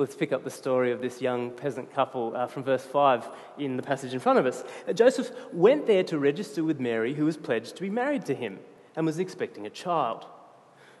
Let's 0.00 0.14
pick 0.14 0.32
up 0.32 0.44
the 0.44 0.50
story 0.50 0.92
of 0.92 1.02
this 1.02 1.20
young 1.20 1.50
peasant 1.50 1.92
couple 1.92 2.34
uh, 2.34 2.46
from 2.46 2.62
verse 2.62 2.86
5 2.86 3.28
in 3.58 3.76
the 3.76 3.82
passage 3.82 4.14
in 4.14 4.18
front 4.18 4.38
of 4.38 4.46
us. 4.46 4.64
Uh, 4.88 4.94
Joseph 4.94 5.30
went 5.52 5.86
there 5.86 6.02
to 6.04 6.18
register 6.18 6.64
with 6.64 6.80
Mary, 6.80 7.12
who 7.12 7.26
was 7.26 7.36
pledged 7.36 7.76
to 7.76 7.82
be 7.82 7.90
married 7.90 8.24
to 8.24 8.34
him 8.34 8.60
and 8.96 9.04
was 9.04 9.18
expecting 9.18 9.66
a 9.66 9.70
child. 9.70 10.24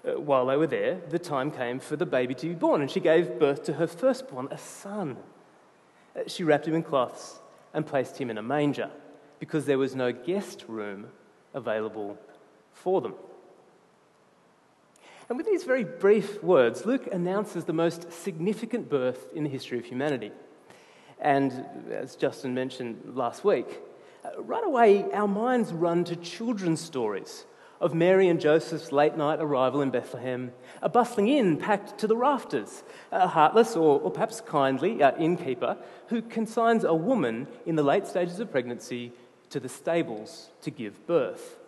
Uh, 0.06 0.20
while 0.20 0.44
they 0.44 0.56
were 0.58 0.66
there, 0.66 1.00
the 1.08 1.18
time 1.18 1.50
came 1.50 1.80
for 1.80 1.96
the 1.96 2.04
baby 2.04 2.34
to 2.34 2.48
be 2.48 2.52
born, 2.52 2.82
and 2.82 2.90
she 2.90 3.00
gave 3.00 3.38
birth 3.38 3.64
to 3.64 3.72
her 3.72 3.86
firstborn, 3.86 4.48
a 4.50 4.58
son. 4.58 5.16
Uh, 6.14 6.20
she 6.26 6.44
wrapped 6.44 6.68
him 6.68 6.74
in 6.74 6.82
cloths 6.82 7.40
and 7.72 7.86
placed 7.86 8.18
him 8.18 8.28
in 8.28 8.36
a 8.36 8.42
manger 8.42 8.90
because 9.38 9.64
there 9.64 9.78
was 9.78 9.94
no 9.94 10.12
guest 10.12 10.66
room 10.68 11.06
available 11.54 12.18
for 12.74 13.00
them. 13.00 13.14
And 15.30 15.36
with 15.36 15.46
these 15.46 15.62
very 15.62 15.84
brief 15.84 16.42
words, 16.42 16.84
Luke 16.84 17.08
announces 17.12 17.64
the 17.64 17.72
most 17.72 18.12
significant 18.12 18.90
birth 18.90 19.28
in 19.32 19.44
the 19.44 19.48
history 19.48 19.78
of 19.78 19.84
humanity. 19.84 20.32
And 21.20 21.64
as 21.88 22.16
Justin 22.16 22.52
mentioned 22.52 23.12
last 23.14 23.44
week, 23.44 23.78
uh, 24.24 24.42
right 24.42 24.66
away 24.66 25.04
our 25.12 25.28
minds 25.28 25.72
run 25.72 26.02
to 26.06 26.16
children's 26.16 26.80
stories 26.80 27.44
of 27.80 27.94
Mary 27.94 28.26
and 28.26 28.40
Joseph's 28.40 28.90
late 28.90 29.16
night 29.16 29.38
arrival 29.40 29.82
in 29.82 29.90
Bethlehem, 29.90 30.50
a 30.82 30.88
bustling 30.88 31.28
inn 31.28 31.58
packed 31.58 31.96
to 31.98 32.08
the 32.08 32.16
rafters, 32.16 32.82
a 33.12 33.28
heartless 33.28 33.76
or, 33.76 34.00
or 34.00 34.10
perhaps 34.10 34.40
kindly 34.40 35.00
uh, 35.00 35.16
innkeeper 35.16 35.76
who 36.08 36.22
consigns 36.22 36.82
a 36.82 36.92
woman 36.92 37.46
in 37.66 37.76
the 37.76 37.84
late 37.84 38.08
stages 38.08 38.40
of 38.40 38.50
pregnancy 38.50 39.12
to 39.50 39.60
the 39.60 39.68
stables 39.68 40.50
to 40.62 40.72
give 40.72 41.06
birth. 41.06 41.59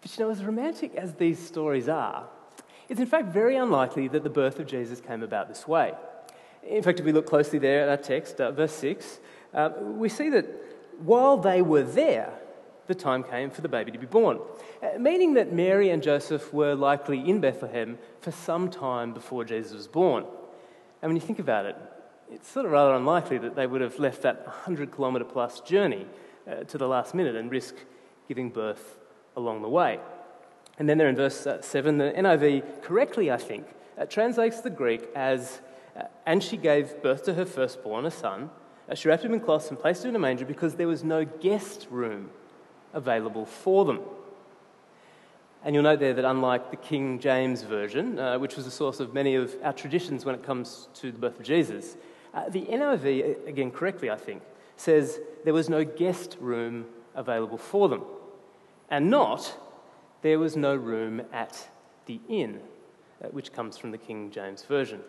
But 0.00 0.16
you 0.16 0.24
know, 0.24 0.30
as 0.30 0.44
romantic 0.44 0.94
as 0.94 1.14
these 1.14 1.38
stories 1.38 1.88
are, 1.88 2.26
it's 2.88 3.00
in 3.00 3.06
fact 3.06 3.28
very 3.28 3.56
unlikely 3.56 4.08
that 4.08 4.24
the 4.24 4.30
birth 4.30 4.58
of 4.58 4.66
Jesus 4.66 5.00
came 5.00 5.22
about 5.22 5.48
this 5.48 5.68
way. 5.68 5.92
In 6.62 6.82
fact, 6.82 6.98
if 6.98 7.06
we 7.06 7.12
look 7.12 7.26
closely 7.26 7.58
there 7.58 7.82
at 7.82 7.88
our 7.88 7.96
text, 7.96 8.40
uh, 8.40 8.50
verse 8.50 8.72
6, 8.72 9.20
uh, 9.54 9.70
we 9.80 10.08
see 10.08 10.28
that 10.30 10.46
while 10.98 11.36
they 11.36 11.62
were 11.62 11.82
there, 11.82 12.32
the 12.86 12.94
time 12.94 13.22
came 13.22 13.50
for 13.50 13.60
the 13.60 13.68
baby 13.68 13.92
to 13.92 13.98
be 13.98 14.06
born, 14.06 14.38
uh, 14.82 14.98
meaning 14.98 15.34
that 15.34 15.52
Mary 15.52 15.90
and 15.90 16.02
Joseph 16.02 16.52
were 16.52 16.74
likely 16.74 17.28
in 17.28 17.40
Bethlehem 17.40 17.98
for 18.20 18.32
some 18.32 18.68
time 18.68 19.14
before 19.14 19.44
Jesus 19.44 19.72
was 19.72 19.86
born. 19.86 20.24
And 21.00 21.08
when 21.08 21.16
you 21.16 21.22
think 21.22 21.38
about 21.38 21.66
it, 21.66 21.76
it's 22.32 22.48
sort 22.48 22.66
of 22.66 22.72
rather 22.72 22.94
unlikely 22.94 23.38
that 23.38 23.54
they 23.54 23.66
would 23.66 23.80
have 23.80 23.98
left 23.98 24.22
that 24.22 24.46
100 24.46 24.94
kilometre 24.94 25.24
plus 25.24 25.60
journey 25.60 26.06
uh, 26.50 26.64
to 26.64 26.78
the 26.78 26.88
last 26.88 27.14
minute 27.14 27.36
and 27.36 27.50
risk 27.50 27.74
giving 28.28 28.50
birth 28.50 28.99
along 29.36 29.62
the 29.62 29.68
way. 29.68 30.00
And 30.78 30.88
then 30.88 30.98
there 30.98 31.08
in 31.08 31.16
verse 31.16 31.46
uh, 31.46 31.60
7, 31.60 31.98
the 31.98 32.12
NIV 32.16 32.82
correctly, 32.82 33.30
I 33.30 33.36
think, 33.36 33.66
uh, 33.98 34.06
translates 34.06 34.60
the 34.60 34.70
Greek 34.70 35.08
as, 35.14 35.60
uh, 35.94 36.04
and 36.26 36.42
she 36.42 36.56
gave 36.56 37.02
birth 37.02 37.24
to 37.24 37.34
her 37.34 37.44
firstborn, 37.44 38.06
a 38.06 38.10
son. 38.10 38.50
She 38.94 39.08
wrapped 39.08 39.24
him 39.24 39.34
in 39.34 39.40
cloths 39.40 39.68
and 39.68 39.78
placed 39.78 40.04
him 40.04 40.08
in 40.08 40.16
a 40.16 40.18
manger 40.18 40.44
because 40.44 40.74
there 40.74 40.88
was 40.88 41.04
no 41.04 41.24
guest 41.24 41.86
room 41.90 42.30
available 42.92 43.44
for 43.44 43.84
them. 43.84 44.00
And 45.62 45.74
you'll 45.74 45.84
note 45.84 46.00
there 46.00 46.14
that 46.14 46.24
unlike 46.24 46.70
the 46.70 46.76
King 46.76 47.18
James 47.18 47.62
Version, 47.62 48.18
uh, 48.18 48.38
which 48.38 48.56
was 48.56 48.64
the 48.64 48.70
source 48.70 48.98
of 48.98 49.12
many 49.12 49.34
of 49.34 49.54
our 49.62 49.74
traditions 49.74 50.24
when 50.24 50.34
it 50.34 50.42
comes 50.42 50.88
to 50.94 51.12
the 51.12 51.18
birth 51.18 51.38
of 51.38 51.44
Jesus, 51.44 51.96
uh, 52.32 52.48
the 52.48 52.62
NIV, 52.62 53.46
again 53.46 53.70
correctly 53.70 54.10
I 54.10 54.16
think, 54.16 54.42
says 54.76 55.20
there 55.44 55.52
was 55.52 55.68
no 55.68 55.84
guest 55.84 56.38
room 56.40 56.86
available 57.14 57.58
for 57.58 57.88
them 57.88 58.04
and 58.90 59.10
not, 59.10 59.56
there 60.22 60.38
was 60.38 60.56
no 60.56 60.74
room 60.74 61.22
at 61.32 61.68
the 62.06 62.20
inn, 62.28 62.60
uh, 63.22 63.28
which 63.28 63.52
comes 63.52 63.78
from 63.78 63.92
the 63.92 63.98
King 63.98 64.30
James 64.30 64.62
Version. 64.64 65.00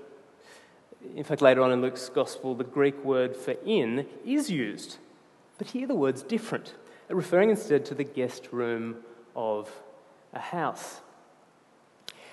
In 1.16 1.24
fact, 1.24 1.42
later 1.42 1.62
on 1.62 1.72
in 1.72 1.82
Luke's 1.82 2.10
Gospel, 2.10 2.54
the 2.54 2.64
Greek 2.64 3.04
word 3.04 3.36
for 3.36 3.56
inn 3.66 4.06
is 4.24 4.52
used, 4.52 4.98
but 5.58 5.68
here 5.68 5.88
the 5.88 5.96
word's 5.96 6.22
different. 6.24 6.76
referring 7.10 7.50
instead 7.50 7.84
to 7.86 7.96
the 7.96 8.06
guest 8.06 8.50
room 8.54 8.96
of 9.36 9.70
a 10.34 10.40
house. 10.40 11.02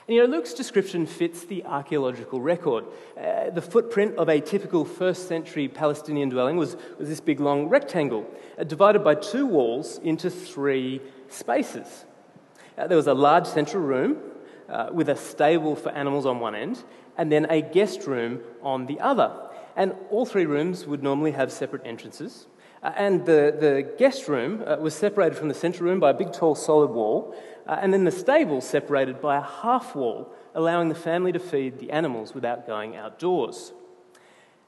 And 0.08 0.14
you 0.14 0.26
know, 0.26 0.36
Luke's 0.36 0.54
description 0.54 1.04
fits 1.04 1.44
the 1.44 1.66
archaeological 1.66 2.40
record. 2.40 2.86
Uh, 3.14 3.50
the 3.50 3.60
footprint 3.60 4.16
of 4.16 4.30
a 4.30 4.40
typical 4.40 4.86
first 4.86 5.28
century 5.28 5.68
Palestinian 5.68 6.30
dwelling 6.30 6.56
was, 6.56 6.78
was 6.98 7.10
this 7.10 7.20
big 7.20 7.40
long 7.40 7.68
rectangle, 7.68 8.26
uh, 8.58 8.64
divided 8.64 9.04
by 9.04 9.14
two 9.14 9.44
walls 9.44 9.98
into 9.98 10.30
three 10.30 11.02
spaces. 11.28 12.06
Uh, 12.78 12.86
there 12.86 12.96
was 12.96 13.06
a 13.06 13.12
large 13.12 13.46
central 13.46 13.82
room 13.82 14.16
uh, 14.70 14.88
with 14.90 15.10
a 15.10 15.16
stable 15.16 15.76
for 15.76 15.90
animals 15.90 16.24
on 16.24 16.40
one 16.40 16.54
end, 16.54 16.82
and 17.18 17.30
then 17.30 17.44
a 17.50 17.60
guest 17.60 18.06
room 18.06 18.40
on 18.62 18.86
the 18.86 18.98
other. 19.00 19.30
And 19.76 19.94
all 20.08 20.24
three 20.24 20.46
rooms 20.46 20.86
would 20.86 21.02
normally 21.02 21.32
have 21.32 21.52
separate 21.52 21.82
entrances. 21.84 22.46
Uh, 22.82 22.92
and 22.96 23.26
the, 23.26 23.54
the 23.58 23.94
guest 23.98 24.26
room 24.26 24.62
uh, 24.66 24.76
was 24.76 24.94
separated 24.94 25.36
from 25.36 25.48
the 25.48 25.54
central 25.54 25.86
room 25.88 26.00
by 26.00 26.10
a 26.10 26.14
big, 26.14 26.32
tall, 26.32 26.54
solid 26.54 26.90
wall, 26.90 27.34
uh, 27.68 27.78
and 27.82 27.92
then 27.92 28.04
the 28.04 28.10
stable 28.10 28.62
separated 28.62 29.20
by 29.20 29.36
a 29.36 29.42
half 29.42 29.94
wall, 29.94 30.32
allowing 30.54 30.88
the 30.88 30.94
family 30.94 31.32
to 31.32 31.38
feed 31.38 31.78
the 31.78 31.90
animals 31.90 32.34
without 32.34 32.66
going 32.66 32.96
outdoors. 32.96 33.72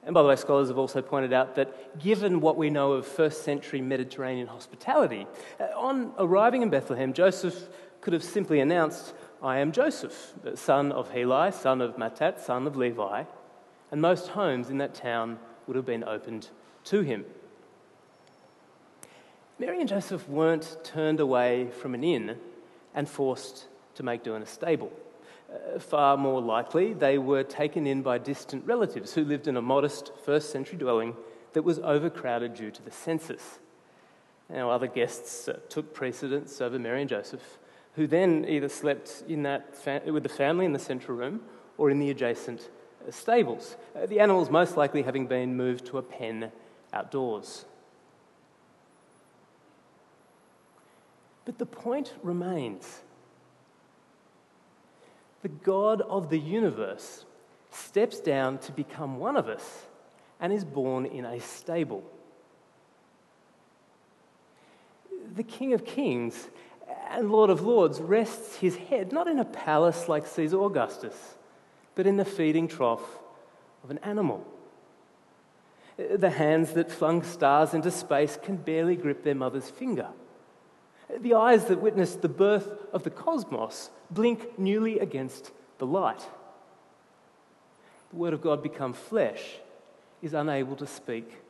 And 0.05 0.15
by 0.15 0.23
the 0.23 0.29
way, 0.29 0.37
scholars 0.37 0.69
have 0.69 0.79
also 0.79 1.01
pointed 1.01 1.33
out 1.33 1.57
that 1.57 1.99
given 1.99 2.41
what 2.41 2.57
we 2.57 2.69
know 2.69 2.93
of 2.93 3.07
first 3.07 3.43
century 3.43 3.81
Mediterranean 3.81 4.47
hospitality, 4.47 5.27
uh, 5.59 5.65
on 5.77 6.13
arriving 6.19 6.61
in 6.61 6.69
Bethlehem, 6.69 7.15
Joseph 7.15 7.69
could 8.03 8.13
have 8.13 8.25
simply 8.25 8.61
announced, 8.61 9.15
I 9.43 9.59
am 9.59 9.73
Joseph, 9.73 10.35
son 10.55 10.93
of 10.93 11.11
Heli, 11.11 11.53
son 11.53 11.81
of 11.81 11.97
Matthat, 11.97 12.39
son 12.39 12.67
of 12.67 12.77
Levi, 12.77 13.25
and 13.91 14.01
most 14.01 14.29
homes 14.29 14.69
in 14.69 14.79
that 14.79 14.95
town 14.95 15.39
would 15.67 15.77
have 15.77 15.87
been 15.87 16.05
opened 16.05 16.49
to 16.85 17.01
him. 17.01 17.25
Mary 19.59 19.81
and 19.81 19.89
Joseph 19.89 20.27
weren't 20.29 20.77
turned 20.85 21.21
away 21.21 21.69
from 21.71 21.95
an 21.95 22.05
inn 22.05 22.39
and 22.95 23.09
forced 23.09 23.67
to 23.95 24.03
make 24.03 24.23
do 24.23 24.35
in 24.35 24.43
a 24.43 24.47
stable. 24.47 24.93
Uh, 25.53 25.79
far 25.79 26.17
more 26.17 26.41
likely, 26.41 26.93
they 26.93 27.19
were 27.19 27.43
taken 27.43 27.87
in 27.87 28.03
by 28.03 28.19
distant 28.19 28.65
relatives 28.67 29.15
who 29.15 29.25
lived 29.25 29.49
in 29.49 29.57
a 29.57 29.63
modest 29.63 30.13
first 30.25 30.51
century 30.51 30.79
dwelling 30.79 31.17
that 31.53 31.63
was 31.63 31.79
overcrowded 31.81 32.55
due 32.55 32.71
to 32.71 32.83
the 32.83 32.91
census. 32.91 33.59
Now, 34.49 34.71
other 34.71 34.87
guests 34.87 35.49
uh, 35.49 35.59
took 35.69 35.93
precedence 35.95 36.61
over 36.61 36.79
Mary 36.79 37.01
and 37.01 37.11
Joseph, 37.11 37.59
who 37.95 38.07
then 38.07 38.45
either 38.49 38.69
slept 38.69 39.25
in 39.29 39.43
that 39.43 39.77
fa- 39.77 40.03
with 40.07 40.23
the 40.23 40.29
family 40.29 40.67
in 40.67 40.73
the 40.73 40.79
central 40.79 41.17
room 41.17 41.41
or 41.79 41.91
in 41.91 41.99
the 41.99 42.11
adjacent 42.11 42.69
uh, 43.07 43.11
stables, 43.11 43.77
uh, 43.97 44.07
the 44.07 44.21
animals 44.21 44.51
most 44.51 44.77
likely 44.77 45.03
having 45.03 45.27
been 45.27 45.57
moved 45.57 45.87
to 45.87 45.99
a 45.99 46.03
pen 46.03 46.53
outdoors. 46.93 47.65
But 51.51 51.59
the 51.59 51.67
point 51.67 52.15
remains 52.23 53.01
the 55.43 55.49
God 55.49 56.01
of 56.01 56.31
the 56.31 56.39
universe 56.39 57.25
steps 57.73 58.21
down 58.21 58.59
to 58.59 58.71
become 58.71 59.19
one 59.19 59.37
of 59.37 59.49
us 59.49 59.87
and 60.39 60.53
is 60.53 60.65
born 60.65 61.07
in 61.07 61.25
a 61.25 61.41
stable. 61.41 62.05
The 65.35 65.43
King 65.43 65.73
of 65.73 65.85
Kings 65.85 66.51
and 67.09 67.33
Lord 67.33 67.51
of 67.51 67.63
Lords 67.63 68.01
rests 68.01 68.59
his 68.59 68.77
head 68.77 69.11
not 69.11 69.27
in 69.27 69.41
a 69.41 69.45
palace 69.45 70.09
like 70.09 70.29
Caesar 70.29 70.63
Augustus, 70.63 71.35
but 71.97 72.07
in 72.07 72.17
the 72.17 72.25
feeding 72.25 72.69
trough 72.69 73.19
of 73.83 73.91
an 73.91 73.99
animal. 74.05 74.47
The 75.97 76.31
hands 76.31 76.75
that 76.75 76.93
flung 76.93 77.25
stars 77.25 77.75
into 77.75 77.91
space 77.91 78.39
can 78.41 78.57
barely 78.57 78.95
grip 78.95 79.25
their 79.25 79.35
mother's 79.35 79.69
finger. 79.69 80.11
The 81.19 81.35
eyes 81.35 81.67
that 81.67 81.81
witnessed 81.81 82.23
the 82.23 82.29
birth 82.29 82.71
of 82.93 83.03
the 83.03 83.11
cosmos 83.11 83.91
blink 84.11 84.59
newly 84.59 84.99
against 84.99 85.51
the 85.79 85.87
light. 85.87 86.25
The 88.11 88.17
Word 88.17 88.33
of 88.33 88.43
God 88.43 88.63
become 88.63 88.93
flesh 88.93 89.43
is 90.23 90.35
unable 90.35 90.77
to 90.77 90.87
speak 90.87 91.41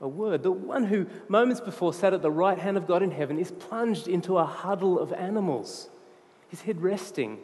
a 0.00 0.08
word. 0.08 0.42
The 0.42 0.52
one 0.52 0.84
who 0.84 1.06
moments 1.28 1.60
before 1.60 1.92
sat 1.92 2.14
at 2.14 2.22
the 2.22 2.30
right 2.30 2.58
hand 2.58 2.76
of 2.76 2.86
God 2.86 3.02
in 3.02 3.10
heaven 3.10 3.38
is 3.38 3.50
plunged 3.50 4.06
into 4.06 4.38
a 4.38 4.44
huddle 4.44 4.98
of 4.98 5.12
animals, 5.12 5.88
his 6.48 6.62
head 6.62 6.82
resting 6.82 7.38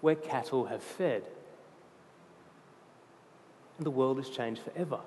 where 0.00 0.14
cattle 0.14 0.66
have 0.66 0.82
fed. 0.82 1.24
And 3.76 3.86
the 3.86 3.90
world 3.90 4.18
is 4.18 4.30
changed 4.30 4.62
forever. 4.62 5.00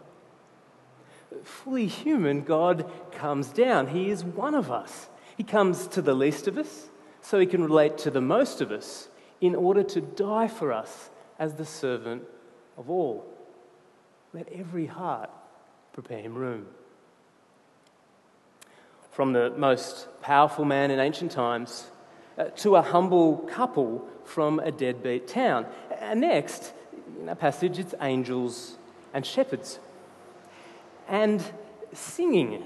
Fully 1.43 1.87
human, 1.87 2.41
God 2.41 2.89
comes 3.11 3.47
down. 3.47 3.87
He 3.87 4.09
is 4.09 4.23
one 4.23 4.53
of 4.53 4.69
us. 4.69 5.09
He 5.41 5.45
comes 5.45 5.87
to 5.87 6.03
the 6.03 6.13
least 6.13 6.47
of 6.47 6.59
us 6.59 6.87
so 7.19 7.39
he 7.39 7.47
can 7.47 7.63
relate 7.63 7.97
to 7.97 8.11
the 8.11 8.21
most 8.21 8.61
of 8.61 8.71
us 8.71 9.09
in 9.41 9.55
order 9.55 9.81
to 9.81 9.99
die 9.99 10.47
for 10.47 10.71
us 10.71 11.09
as 11.39 11.55
the 11.55 11.65
servant 11.65 12.25
of 12.77 12.91
all. 12.91 13.25
Let 14.33 14.49
every 14.49 14.85
heart 14.85 15.31
prepare 15.93 16.19
him 16.19 16.35
room. 16.35 16.67
From 19.09 19.33
the 19.33 19.49
most 19.57 20.09
powerful 20.21 20.63
man 20.63 20.91
in 20.91 20.99
ancient 20.99 21.31
times 21.31 21.89
uh, 22.37 22.43
to 22.57 22.75
a 22.75 22.83
humble 22.83 23.37
couple 23.37 24.07
from 24.23 24.59
a 24.59 24.71
deadbeat 24.71 25.27
town. 25.27 25.65
And 25.99 26.21
next, 26.21 26.71
in 27.19 27.29
our 27.29 27.35
passage, 27.35 27.79
it's 27.79 27.95
angels 27.99 28.77
and 29.11 29.25
shepherds. 29.25 29.79
And 31.07 31.43
singing 31.93 32.61
uh, 32.61 32.65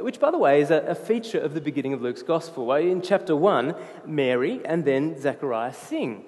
which, 0.00 0.18
by 0.18 0.30
the 0.30 0.38
way, 0.38 0.60
is 0.60 0.70
a, 0.70 0.94
feature 0.94 1.38
of 1.38 1.54
the 1.54 1.60
beginning 1.60 1.92
of 1.92 2.02
Luke's 2.02 2.22
Gospel. 2.22 2.72
In 2.72 3.02
chapter 3.02 3.36
1, 3.36 3.74
Mary 4.04 4.60
and 4.64 4.84
then 4.84 5.20
Zechariah 5.20 5.72
sing. 5.72 6.24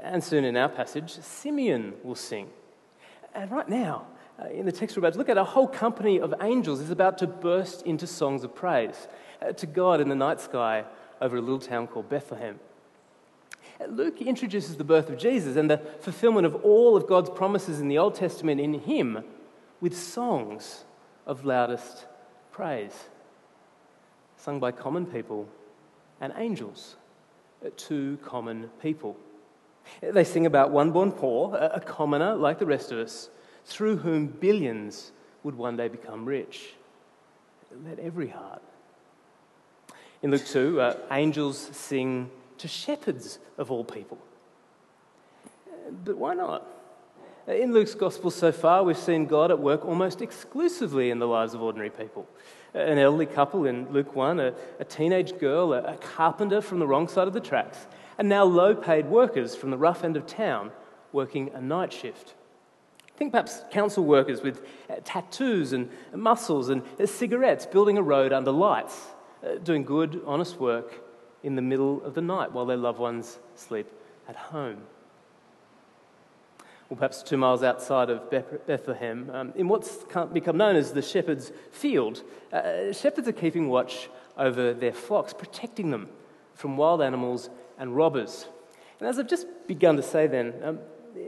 And 0.00 0.22
soon 0.22 0.44
in 0.44 0.56
our 0.56 0.68
passage, 0.68 1.10
Simeon 1.20 1.94
will 2.02 2.14
sing. 2.14 2.48
And 3.34 3.50
right 3.50 3.68
now, 3.68 4.06
uh, 4.40 4.48
in 4.48 4.64
the 4.64 4.72
text 4.72 4.96
we're 4.96 5.00
about 5.00 5.12
to 5.14 5.18
look 5.18 5.28
at, 5.28 5.36
a 5.36 5.44
whole 5.44 5.66
company 5.66 6.20
of 6.20 6.32
angels 6.40 6.80
is 6.80 6.90
about 6.90 7.18
to 7.18 7.26
burst 7.26 7.82
into 7.82 8.06
songs 8.06 8.44
of 8.44 8.54
praise 8.54 9.08
uh, 9.42 9.52
to 9.52 9.66
God 9.66 10.00
in 10.00 10.08
the 10.08 10.14
night 10.14 10.40
sky 10.40 10.84
over 11.20 11.36
a 11.36 11.40
little 11.40 11.58
town 11.58 11.88
called 11.88 12.08
Bethlehem. 12.08 12.60
Uh, 13.80 13.86
Luke 13.86 14.22
introduces 14.22 14.76
the 14.76 14.84
birth 14.84 15.10
of 15.10 15.18
Jesus 15.18 15.56
and 15.56 15.70
the 15.70 15.78
fulfillment 16.00 16.46
of 16.46 16.54
all 16.64 16.96
of 16.96 17.06
God's 17.06 17.30
promises 17.30 17.80
in 17.80 17.88
the 17.88 17.98
Old 17.98 18.14
Testament 18.14 18.60
in 18.60 18.74
him 18.74 19.24
with 19.80 19.96
songs 19.96 20.84
of 21.26 21.44
loudest 21.44 22.06
praise, 22.58 23.04
sung 24.36 24.58
by 24.58 24.72
common 24.72 25.06
people 25.06 25.46
and 26.20 26.32
angels, 26.36 26.96
two 27.76 28.18
common 28.24 28.68
people. 28.82 29.16
They 30.02 30.24
sing 30.24 30.44
about 30.44 30.72
one 30.72 30.90
born 30.90 31.12
poor, 31.12 31.54
a 31.54 31.78
commoner 31.78 32.34
like 32.34 32.58
the 32.58 32.66
rest 32.66 32.90
of 32.90 32.98
us, 32.98 33.30
through 33.64 33.98
whom 33.98 34.26
billions 34.26 35.12
would 35.44 35.54
one 35.54 35.76
day 35.76 35.86
become 35.86 36.24
rich. 36.24 36.74
Let 37.86 38.00
every 38.00 38.26
heart. 38.26 38.62
In 40.20 40.32
Luke 40.32 40.44
2, 40.44 40.80
uh, 40.80 40.96
angels 41.12 41.70
sing 41.70 42.28
to 42.58 42.66
shepherds 42.66 43.38
of 43.56 43.70
all 43.70 43.84
people. 43.84 44.18
But 46.04 46.16
why 46.16 46.34
not? 46.34 46.66
In 47.48 47.72
Luke's 47.72 47.94
gospel 47.94 48.30
so 48.30 48.52
far, 48.52 48.84
we've 48.84 48.98
seen 48.98 49.24
God 49.24 49.50
at 49.50 49.58
work 49.58 49.86
almost 49.86 50.20
exclusively 50.20 51.10
in 51.10 51.18
the 51.18 51.26
lives 51.26 51.54
of 51.54 51.62
ordinary 51.62 51.88
people. 51.88 52.28
An 52.74 52.98
elderly 52.98 53.24
couple 53.24 53.64
in 53.64 53.90
Luke 53.90 54.14
1, 54.14 54.38
a, 54.38 54.52
a 54.78 54.84
teenage 54.84 55.38
girl, 55.38 55.72
a, 55.72 55.82
a 55.82 55.96
carpenter 55.96 56.60
from 56.60 56.78
the 56.78 56.86
wrong 56.86 57.08
side 57.08 57.26
of 57.26 57.32
the 57.32 57.40
tracks, 57.40 57.86
and 58.18 58.28
now 58.28 58.44
low 58.44 58.74
paid 58.74 59.06
workers 59.06 59.56
from 59.56 59.70
the 59.70 59.78
rough 59.78 60.04
end 60.04 60.14
of 60.14 60.26
town 60.26 60.70
working 61.10 61.50
a 61.54 61.60
night 61.60 61.90
shift. 61.90 62.34
Think 63.16 63.32
perhaps 63.32 63.62
council 63.70 64.04
workers 64.04 64.42
with 64.42 64.60
uh, 64.90 64.96
tattoos 65.02 65.72
and 65.72 65.88
muscles 66.14 66.68
and 66.68 66.82
uh, 67.00 67.06
cigarettes 67.06 67.64
building 67.64 67.96
a 67.96 68.02
road 68.02 68.30
under 68.30 68.50
lights, 68.50 69.06
uh, 69.42 69.54
doing 69.54 69.84
good, 69.84 70.20
honest 70.26 70.60
work 70.60 71.02
in 71.42 71.56
the 71.56 71.62
middle 71.62 72.04
of 72.04 72.12
the 72.12 72.20
night 72.20 72.52
while 72.52 72.66
their 72.66 72.76
loved 72.76 72.98
ones 72.98 73.38
sleep 73.54 73.90
at 74.28 74.36
home 74.36 74.82
or 76.90 76.96
perhaps 76.96 77.22
two 77.22 77.36
miles 77.36 77.62
outside 77.62 78.08
of 78.08 78.30
Bethlehem, 78.66 79.30
um, 79.32 79.52
in 79.56 79.68
what's 79.68 79.98
become 80.32 80.56
known 80.56 80.74
as 80.74 80.92
the 80.92 81.02
shepherd's 81.02 81.52
field. 81.70 82.22
Uh, 82.52 82.92
shepherds 82.92 83.28
are 83.28 83.32
keeping 83.32 83.68
watch 83.68 84.08
over 84.38 84.72
their 84.72 84.92
flocks, 84.92 85.34
protecting 85.34 85.90
them 85.90 86.08
from 86.54 86.76
wild 86.76 87.02
animals 87.02 87.50
and 87.78 87.94
robbers. 87.94 88.46
And 89.00 89.08
as 89.08 89.18
I've 89.18 89.28
just 89.28 89.46
begun 89.66 89.96
to 89.96 90.02
say 90.02 90.26
then, 90.26 90.54
um, 90.62 90.78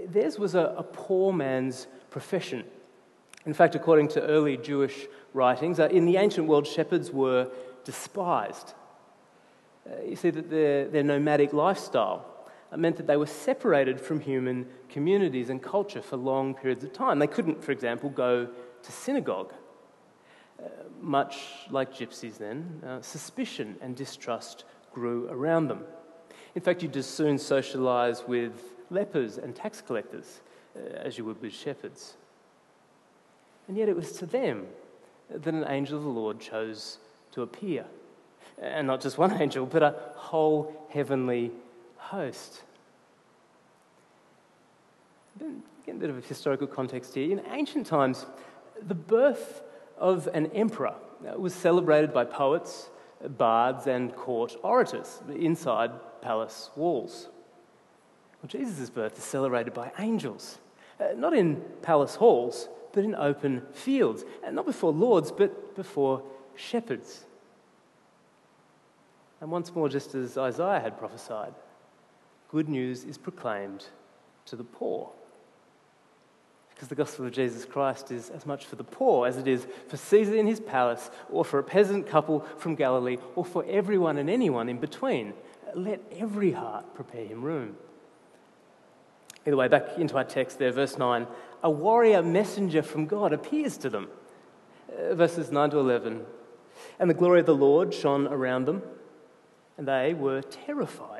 theirs 0.07 0.38
was 0.38 0.55
a, 0.55 0.75
a, 0.79 0.83
poor 0.83 1.33
man's 1.33 1.87
profession. 2.11 2.64
In 3.44 3.55
fact, 3.55 3.75
according 3.75 4.09
to 4.09 4.23
early 4.23 4.57
Jewish 4.57 5.07
writings, 5.35 5.79
uh, 5.79 5.88
in 5.88 6.07
the 6.07 6.16
ancient 6.16 6.46
world, 6.46 6.66
shepherds 6.66 7.11
were 7.11 7.49
despised. 7.85 8.75
Uh, 9.87 10.03
you 10.05 10.16
see 10.16 10.31
that 10.31 10.51
their, 10.51 10.88
their 10.88 11.03
nomadic 11.03 11.53
lifestyle 11.53 12.25
meant 12.77 12.97
that 12.97 13.07
they 13.07 13.17
were 13.17 13.27
separated 13.27 14.01
from 14.01 14.21
human 14.21 14.67
communities 14.89 15.51
and 15.51 15.63
culture 15.63 16.03
for 16.03 16.17
long 16.17 16.55
periods 16.55 16.85
of 16.85 16.93
time. 16.93 17.19
They 17.19 17.27
couldn't, 17.27 17.63
for 17.63 17.73
example, 17.73 18.11
go 18.11 18.49
to 18.83 18.93
synagogue. 18.93 19.53
Uh, 20.59 20.69
much 21.01 21.39
like 21.71 21.93
gypsies 21.93 22.39
then, 22.39 22.83
uh, 22.87 23.01
suspicion 23.01 23.77
and 23.81 23.97
distrust 23.97 24.65
grew 24.93 25.29
around 25.31 25.69
them. 25.69 25.85
In 26.55 26.61
fact, 26.61 26.83
you'd 26.83 26.93
just 26.93 27.15
soon 27.15 27.37
socialise 27.37 28.27
with 28.29 28.53
lepers 28.91 29.39
and 29.39 29.55
tax 29.55 29.81
collectors 29.81 30.41
uh, 30.77 30.81
as 30.97 31.17
you 31.17 31.25
would 31.25 31.41
with 31.41 31.53
shepherds. 31.53 32.15
And 33.69 33.77
yet 33.77 33.89
it 33.89 33.97
was 33.97 34.13
to 34.13 34.27
them 34.27 34.67
that 35.31 35.55
an 35.55 35.65
angel 35.69 35.97
of 35.97 36.05
the 36.05 36.11
Lord 36.11 36.41
chose 36.41 36.99
to 37.33 37.43
appear. 37.43 37.85
And 38.61 38.87
not 38.87 39.01
just 39.01 39.17
one 39.17 39.33
angel, 39.41 39.67
but 39.67 39.83
a 39.83 39.95
whole 40.15 40.87
heavenly 40.91 41.53
host. 42.01 42.63
Get 45.39 45.95
a 45.95 45.99
bit 45.99 46.11
of 46.11 46.25
historical 46.27 46.67
context 46.67 47.15
here. 47.15 47.31
In 47.31 47.43
ancient 47.53 47.87
times, 47.87 48.27
the 48.87 48.95
birth 48.95 49.63
of 49.99 50.27
an 50.29 50.47
emperor 50.53 50.95
was 51.37 51.55
celebrated 51.55 52.13
by 52.13 52.25
poets, 52.25 52.91
bards, 53.39 53.87
and 53.87 54.15
court 54.15 54.57
orators 54.63 55.21
inside 55.29 55.91
palace 56.23 56.71
walls. 56.77 57.29
Well, 58.43 58.49
Jesus' 58.49 58.91
birth 58.91 59.19
is 59.19 59.25
celebrated 59.25 59.75
by 59.75 59.93
angels, 59.99 60.59
uh, 60.99 61.09
not 61.15 61.35
in 61.35 61.63
palace 61.83 62.15
halls, 62.15 62.69
but 62.93 63.05
in 63.05 63.15
open 63.15 63.63
fields, 63.73 64.25
and 64.43 64.57
not 64.57 64.67
before 64.67 64.93
lords, 64.93 65.31
but 65.31 65.77
before 65.77 66.23
shepherds. 66.57 67.25
And 69.41 69.51
once 69.51 69.75
more, 69.75 69.89
just 69.89 70.15
as 70.15 70.37
Isaiah 70.37 70.81
had 70.81 70.99
prophesied, 70.99 71.55
good 72.51 72.69
news 72.69 73.05
is 73.05 73.17
proclaimed 73.17 73.87
to 74.47 74.57
the 74.57 74.65
poor. 74.65 75.11
Because 76.71 76.89
the 76.89 76.95
gospel 76.95 77.27
of 77.27 77.33
Jesus 77.33 77.65
Christ 77.65 78.11
is 78.11 78.31
as 78.31 78.47
much 78.47 78.67
for 78.67 78.77
the 78.77 78.85
poor 78.85 79.27
as 79.27 79.37
it 79.37 79.47
is 79.47 79.67
for 79.89 79.97
Caesar 79.97 80.35
in 80.35 80.47
his 80.47 80.61
palace, 80.61 81.11
or 81.31 81.45
for 81.45 81.59
a 81.59 81.63
peasant 81.63 82.07
couple 82.07 82.41
from 82.57 82.75
Galilee, 82.75 83.19
or 83.37 83.45
for 83.45 83.65
everyone 83.69 84.17
and 84.17 84.31
anyone 84.31 84.69
in 84.69 84.79
between. 84.79 85.35
Let 85.75 86.01
every 86.17 86.53
heart 86.53 86.95
prepare 86.95 87.27
him 87.27 87.43
room. 87.43 87.77
Either 89.47 89.57
way, 89.57 89.69
back 89.69 89.99
into 89.99 90.17
our 90.17 90.25
text 90.25 90.59
there, 90.59 90.73
verse 90.73 90.99
9 90.99 91.27
a 91.63 91.71
warrior 91.71 92.23
messenger 92.23 92.83
from 92.83 93.07
God 93.07 93.33
appears 93.33 93.77
to 93.79 93.91
them. 93.91 94.09
Uh, 94.91 95.15
verses 95.15 95.53
9 95.53 95.71
to 95.71 95.79
11. 95.79 96.25
And 96.99 97.11
the 97.11 97.15
glory 97.15 97.41
of 97.41 97.47
the 97.47 97.55
Lord 97.55 97.93
shone 97.93 98.27
around 98.27 98.65
them, 98.65 98.83
and 99.77 99.87
they 99.87 100.15
were 100.15 100.41
terrified. 100.43 101.20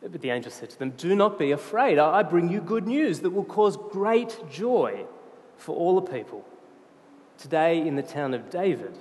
But 0.00 0.20
the 0.20 0.30
angel 0.30 0.52
said 0.52 0.70
to 0.70 0.78
them, 0.78 0.90
Do 0.90 1.14
not 1.14 1.38
be 1.38 1.50
afraid. 1.50 1.98
I 1.98 2.22
bring 2.22 2.50
you 2.50 2.60
good 2.60 2.86
news 2.86 3.20
that 3.20 3.30
will 3.30 3.44
cause 3.44 3.76
great 3.76 4.38
joy 4.50 5.04
for 5.56 5.74
all 5.74 6.00
the 6.00 6.12
people. 6.12 6.44
Today, 7.36 7.86
in 7.86 7.96
the 7.96 8.02
town 8.02 8.34
of 8.34 8.50
David, 8.50 8.98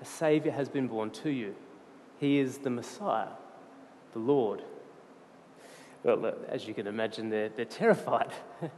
a 0.00 0.04
Saviour 0.04 0.54
has 0.54 0.68
been 0.68 0.86
born 0.86 1.10
to 1.10 1.30
you. 1.30 1.54
He 2.18 2.38
is 2.38 2.58
the 2.58 2.70
Messiah, 2.70 3.28
the 4.12 4.18
Lord. 4.18 4.62
Well, 6.02 6.34
as 6.48 6.68
you 6.68 6.74
can 6.74 6.86
imagine, 6.86 7.30
they're, 7.30 7.48
they're 7.48 7.64
terrified. 7.64 8.30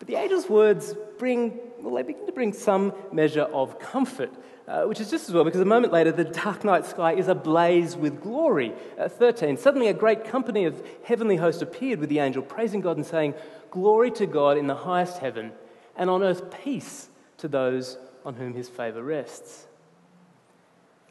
but 0.00 0.08
the 0.08 0.16
angel's 0.16 0.48
words 0.48 0.94
bring, 1.18 1.60
well, 1.78 1.94
they 1.94 2.02
begin 2.02 2.26
to 2.26 2.32
bring 2.32 2.54
some 2.54 2.94
measure 3.12 3.42
of 3.42 3.78
comfort, 3.78 4.32
uh, 4.66 4.84
which 4.84 4.98
is 4.98 5.10
just 5.10 5.28
as 5.28 5.34
well 5.34 5.44
because 5.44 5.60
a 5.60 5.66
moment 5.66 5.92
later 5.92 6.10
the 6.10 6.24
dark 6.24 6.64
night 6.64 6.86
sky 6.86 7.12
is 7.12 7.28
ablaze 7.28 7.96
with 7.96 8.22
glory. 8.22 8.72
Uh, 8.98 9.08
13. 9.08 9.58
Suddenly 9.58 9.88
a 9.88 9.94
great 9.94 10.24
company 10.24 10.64
of 10.64 10.82
heavenly 11.04 11.36
hosts 11.36 11.60
appeared 11.60 12.00
with 12.00 12.08
the 12.08 12.18
angel, 12.18 12.42
praising 12.42 12.80
God 12.80 12.96
and 12.96 13.04
saying, 13.04 13.34
Glory 13.70 14.10
to 14.12 14.26
God 14.26 14.56
in 14.56 14.66
the 14.66 14.74
highest 14.74 15.18
heaven, 15.18 15.52
and 15.96 16.08
on 16.08 16.22
earth 16.22 16.50
peace 16.64 17.10
to 17.36 17.46
those 17.46 17.98
on 18.24 18.34
whom 18.34 18.54
his 18.54 18.70
favour 18.70 19.02
rests. 19.02 19.66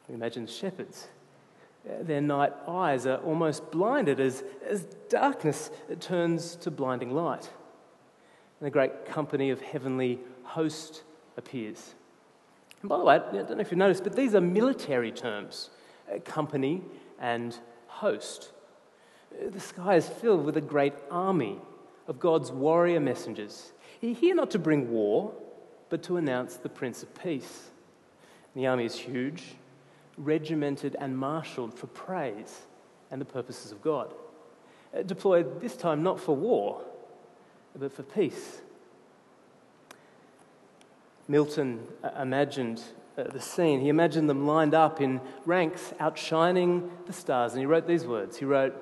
We 0.08 0.16
Imagine 0.16 0.48
shepherds 0.48 1.08
their 2.02 2.22
night 2.22 2.54
eyes 2.68 3.06
are 3.06 3.18
almost 3.18 3.72
blinded 3.72 4.20
as, 4.20 4.44
as 4.68 4.84
darkness 5.08 5.72
turns 6.00 6.56
to 6.58 6.72
blinding 6.72 7.12
light. 7.12 7.50
And 8.60 8.68
a 8.68 8.72
great 8.72 9.06
company 9.06 9.50
of 9.50 9.62
heavenly 9.62 10.20
host 10.44 11.04
appears. 11.38 11.96
And 12.82 12.90
by 12.90 12.98
the 12.98 13.04
way, 13.04 13.16
I 13.16 13.20
don't 13.20 13.52
know 13.52 13.60
if 13.60 13.72
you've 13.72 13.78
noticed, 13.78 14.04
but 14.04 14.16
these 14.16 14.36
are 14.36 14.42
military 14.42 15.12
terms 15.12 15.70
uh, 16.14 16.20
company 16.20 16.82
and 17.20 17.58
host. 17.88 18.52
Uh, 19.34 19.50
the 19.50 19.60
sky 19.60 19.96
is 19.96 20.08
filled 20.08 20.46
with 20.46 20.58
a 20.58 20.62
great 20.62 20.94
army 21.12 21.58
of 22.08 22.20
God's 22.20 22.52
warrior 22.52 23.00
messengers, 23.00 23.72
here 24.02 24.34
not 24.34 24.52
to 24.52 24.60
bring 24.60 24.90
war, 24.92 25.34
but 25.90 26.04
to 26.04 26.18
announce 26.18 26.56
the 26.56 26.70
Prince 26.70 27.04
of 27.04 27.14
Peace. 27.22 27.70
The 28.56 28.68
army 28.68 28.86
is 28.86 28.96
huge, 28.96 29.44
regimented 30.18 30.96
and 31.00 31.18
marshalled 31.18 31.74
for 31.74 31.88
praise 31.88 32.62
and 33.12 33.20
the 33.20 33.26
purposes 33.26 33.72
of 33.72 33.82
God. 33.82 34.14
Uh, 34.96 35.04
deployed 35.04 35.62
this 35.62 35.76
time 35.76 36.02
not 36.02 36.20
for 36.20 36.36
war, 36.36 36.82
but 37.78 37.92
for 37.92 38.04
peace. 38.04 38.62
Milton 41.28 41.86
uh, 42.04 42.10
imagined 42.22 42.82
uh, 43.18 43.24
the 43.24 43.40
scene. 43.40 43.82
He 43.82 43.90
imagined 43.90 44.30
them 44.30 44.48
lined 44.48 44.74
up 44.74 45.00
in 45.00 45.22
ranks 45.46 45.94
outshining 46.00 46.90
the 47.06 47.14
stars, 47.14 47.54
and 47.54 47.60
he 47.60 47.66
wrote 47.66 47.88
these 47.88 48.06
words. 48.06 48.38
He 48.38 48.46
wrote, 48.46 48.76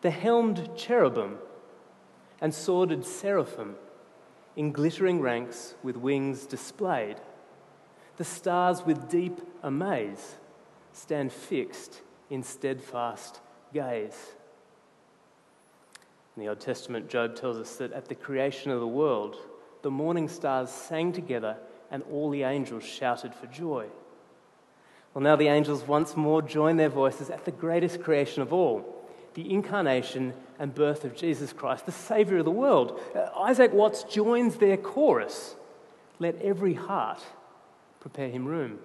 The 0.00 0.10
helmed 0.10 0.76
cherubim 0.76 1.38
and 2.40 2.54
sworded 2.54 3.04
seraphim 3.04 3.76
in 4.56 4.72
glittering 4.72 5.20
ranks 5.20 5.74
with 5.82 5.96
wings 5.96 6.46
displayed, 6.46 7.16
the 8.16 8.24
stars 8.24 8.84
with 8.84 9.08
deep 9.08 9.40
amaze 9.62 10.36
stand 10.92 11.32
fixed 11.32 12.02
in 12.28 12.42
steadfast 12.42 13.40
gaze. 13.72 14.32
In 16.36 16.42
the 16.42 16.48
Old 16.48 16.60
Testament, 16.60 17.08
Job 17.08 17.34
tells 17.34 17.56
us 17.56 17.76
that 17.76 17.92
at 17.92 18.06
the 18.06 18.14
creation 18.14 18.70
of 18.70 18.80
the 18.80 18.86
world, 18.86 19.36
the 19.82 19.90
morning 19.90 20.28
stars 20.28 20.70
sang 20.70 21.12
together 21.12 21.56
and 21.90 22.02
all 22.10 22.30
the 22.30 22.44
angels 22.44 22.84
shouted 22.84 23.34
for 23.34 23.46
joy. 23.46 23.86
Well, 25.12 25.22
now 25.22 25.36
the 25.36 25.48
angels 25.48 25.82
once 25.82 26.16
more 26.16 26.40
join 26.40 26.76
their 26.76 26.88
voices 26.88 27.30
at 27.30 27.44
the 27.44 27.50
greatest 27.50 28.02
creation 28.02 28.42
of 28.42 28.52
all 28.52 28.96
the 29.34 29.52
incarnation 29.52 30.34
and 30.58 30.74
birth 30.74 31.04
of 31.04 31.14
Jesus 31.14 31.52
Christ, 31.52 31.86
the 31.86 31.92
Saviour 31.92 32.40
of 32.40 32.44
the 32.44 32.50
world. 32.50 33.00
Uh, 33.14 33.28
Isaac 33.38 33.72
Watts 33.72 34.02
joins 34.02 34.56
their 34.56 34.76
chorus 34.76 35.54
Let 36.18 36.40
every 36.42 36.74
heart 36.74 37.22
prepare 38.00 38.28
him 38.28 38.46
room 38.46 38.78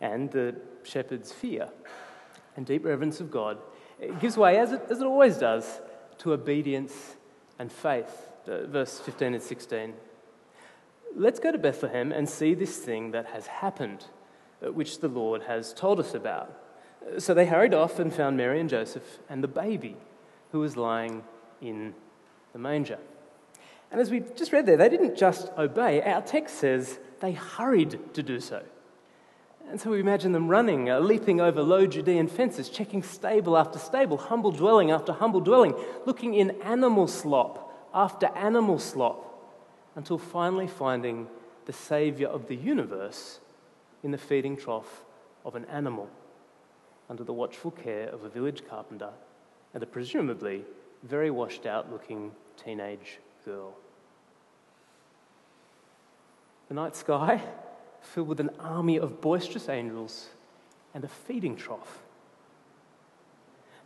and 0.00 0.30
the 0.30 0.56
shepherd's 0.82 1.32
fear 1.32 1.68
and 2.56 2.66
deep 2.66 2.84
reverence 2.84 3.20
of 3.20 3.30
God 3.30 3.58
it 4.00 4.18
gives 4.20 4.36
way, 4.36 4.58
as 4.58 4.72
it, 4.72 4.82
as 4.90 5.00
it 5.00 5.04
always 5.04 5.36
does, 5.36 5.80
to 6.18 6.32
obedience 6.32 7.16
and 7.58 7.70
faith. 7.70 8.30
Uh, 8.46 8.66
verse 8.66 8.98
15 8.98 9.34
and 9.34 9.42
16. 9.42 9.94
Let's 11.14 11.38
go 11.38 11.52
to 11.52 11.58
Bethlehem 11.58 12.10
and 12.10 12.28
see 12.28 12.54
this 12.54 12.78
thing 12.78 13.10
that 13.12 13.26
has 13.26 13.46
happened, 13.46 14.06
uh, 14.64 14.72
which 14.72 15.00
the 15.00 15.08
Lord 15.08 15.42
has 15.42 15.72
told 15.72 16.00
us 16.00 16.14
about. 16.14 16.52
Uh, 17.04 17.20
so 17.20 17.34
they 17.34 17.46
hurried 17.46 17.74
off 17.74 17.98
and 17.98 18.12
found 18.12 18.36
Mary 18.36 18.58
and 18.58 18.68
Joseph 18.68 19.18
and 19.28 19.44
the 19.44 19.48
baby 19.48 19.96
who 20.52 20.60
was 20.60 20.76
lying 20.76 21.22
in 21.60 21.94
the 22.52 22.58
manger. 22.58 22.98
And 23.90 24.00
as 24.00 24.10
we 24.10 24.20
just 24.34 24.52
read 24.52 24.66
there, 24.66 24.76
they 24.76 24.88
didn't 24.88 25.16
just 25.16 25.50
obey. 25.58 26.02
Our 26.02 26.22
text 26.22 26.56
says 26.56 26.98
they 27.20 27.32
hurried 27.32 28.14
to 28.14 28.22
do 28.22 28.40
so. 28.40 28.62
And 29.70 29.80
so 29.80 29.90
we 29.90 30.00
imagine 30.00 30.32
them 30.32 30.48
running, 30.48 30.90
uh, 30.90 30.98
leaping 30.98 31.40
over 31.40 31.62
low 31.62 31.86
Judean 31.86 32.26
fences, 32.26 32.68
checking 32.68 33.04
stable 33.04 33.56
after 33.56 33.78
stable, 33.78 34.16
humble 34.16 34.50
dwelling 34.50 34.90
after 34.90 35.12
humble 35.12 35.40
dwelling, 35.40 35.74
looking 36.06 36.34
in 36.34 36.60
animal 36.62 37.06
slop 37.06 37.88
after 37.94 38.26
animal 38.34 38.80
slop, 38.80 39.24
until 39.94 40.18
finally 40.18 40.66
finding 40.66 41.28
the 41.66 41.72
Saviour 41.72 42.28
of 42.28 42.48
the 42.48 42.56
universe 42.56 43.38
in 44.02 44.10
the 44.10 44.18
feeding 44.18 44.56
trough 44.56 45.04
of 45.44 45.54
an 45.54 45.64
animal, 45.66 46.08
under 47.08 47.22
the 47.22 47.32
watchful 47.32 47.70
care 47.70 48.08
of 48.08 48.24
a 48.24 48.28
village 48.28 48.62
carpenter 48.68 49.10
and 49.72 49.84
a 49.84 49.86
presumably 49.86 50.64
very 51.04 51.30
washed 51.30 51.64
out 51.64 51.92
looking 51.92 52.32
teenage 52.62 53.20
girl. 53.44 53.72
The 56.68 56.74
night 56.74 56.96
sky 56.96 57.40
filled 58.00 58.28
with 58.28 58.40
an 58.40 58.50
army 58.58 58.98
of 58.98 59.20
boisterous 59.20 59.68
angels 59.68 60.28
and 60.94 61.04
a 61.04 61.08
feeding 61.08 61.56
trough. 61.56 62.02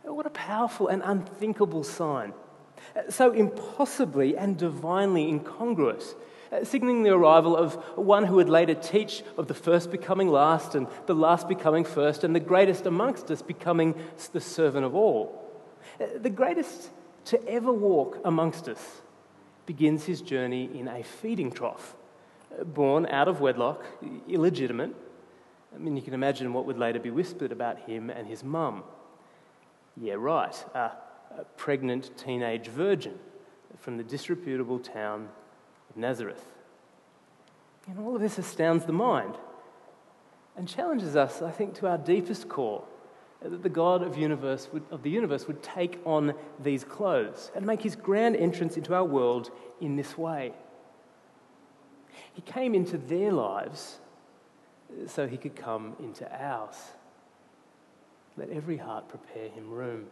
What 0.03 0.25
a 0.25 0.31
powerful 0.31 0.87
and 0.87 1.01
unthinkable 1.03 1.83
sign. 1.83 2.33
So 3.09 3.31
impossibly 3.31 4.37
and 4.37 4.57
divinely 4.57 5.27
incongruous, 5.27 6.15
signaling 6.63 7.03
the 7.03 7.09
arrival 7.09 7.57
of 7.57 7.75
one 7.97 8.25
who 8.25 8.35
would 8.35 8.49
later 8.49 8.75
teach 8.75 9.23
of 9.37 9.47
the 9.47 9.53
first 9.53 9.91
becoming 9.91 10.29
last 10.29 10.75
and 10.75 10.87
the 11.07 11.15
last 11.15 11.47
becoming 11.47 11.83
first 11.83 12.23
and 12.23 12.35
the 12.35 12.39
greatest 12.39 12.85
amongst 12.85 13.31
us 13.31 13.41
becoming 13.41 13.95
the 14.33 14.41
servant 14.41 14.85
of 14.85 14.95
all. 14.95 15.41
The 15.97 16.29
greatest 16.29 16.89
to 17.25 17.47
ever 17.47 17.73
walk 17.73 18.19
amongst 18.23 18.67
us 18.69 19.01
begins 19.65 20.05
his 20.05 20.21
journey 20.21 20.69
in 20.77 20.87
a 20.87 21.01
feeding 21.01 21.51
trough 21.51 21.95
born 22.63 23.05
out 23.07 23.27
of 23.27 23.41
wedlock, 23.41 23.83
illegitimate. 24.27 24.95
I 25.73 25.77
mean, 25.77 25.95
you 25.95 26.01
can 26.01 26.13
imagine 26.13 26.53
what 26.53 26.65
would 26.65 26.77
later 26.77 26.99
be 26.99 27.11
whispered 27.11 27.51
about 27.51 27.79
him 27.79 28.09
and 28.09 28.27
his 28.27 28.43
mum. 28.43 28.83
Yeah, 29.97 30.15
right, 30.17 30.55
a 30.73 30.91
pregnant 31.57 32.17
teenage 32.17 32.67
virgin 32.67 33.17
from 33.79 33.97
the 33.97 34.03
disreputable 34.03 34.79
town 34.79 35.29
of 35.89 35.97
Nazareth. 35.97 36.45
And 37.87 37.99
all 37.99 38.15
of 38.15 38.21
this 38.21 38.37
astounds 38.37 38.85
the 38.85 38.93
mind 38.93 39.35
and 40.57 40.67
challenges 40.67 41.15
us, 41.15 41.41
I 41.41 41.51
think, 41.51 41.75
to 41.75 41.87
our 41.87 41.97
deepest 41.97 42.47
core 42.47 42.83
that 43.41 43.61
the 43.61 43.69
God 43.69 44.01
of, 44.01 44.17
universe 44.17 44.69
would, 44.71 44.83
of 44.89 45.03
the 45.03 45.09
universe 45.09 45.47
would 45.47 45.61
take 45.61 45.99
on 46.05 46.33
these 46.59 46.83
clothes 46.83 47.51
and 47.55 47.65
make 47.65 47.81
his 47.81 47.95
grand 47.95 48.35
entrance 48.35 48.77
into 48.77 48.95
our 48.95 49.03
world 49.03 49.51
in 49.81 49.95
this 49.95 50.17
way. 50.17 50.53
He 52.35 52.41
came 52.41 52.75
into 52.75 52.97
their 52.97 53.31
lives 53.31 53.97
so 55.07 55.25
he 55.27 55.37
could 55.37 55.55
come 55.55 55.95
into 55.99 56.29
ours. 56.31 56.75
Let 58.37 58.49
every 58.49 58.77
heart 58.77 59.07
prepare 59.07 59.49
him 59.49 59.71
room. 59.71 60.07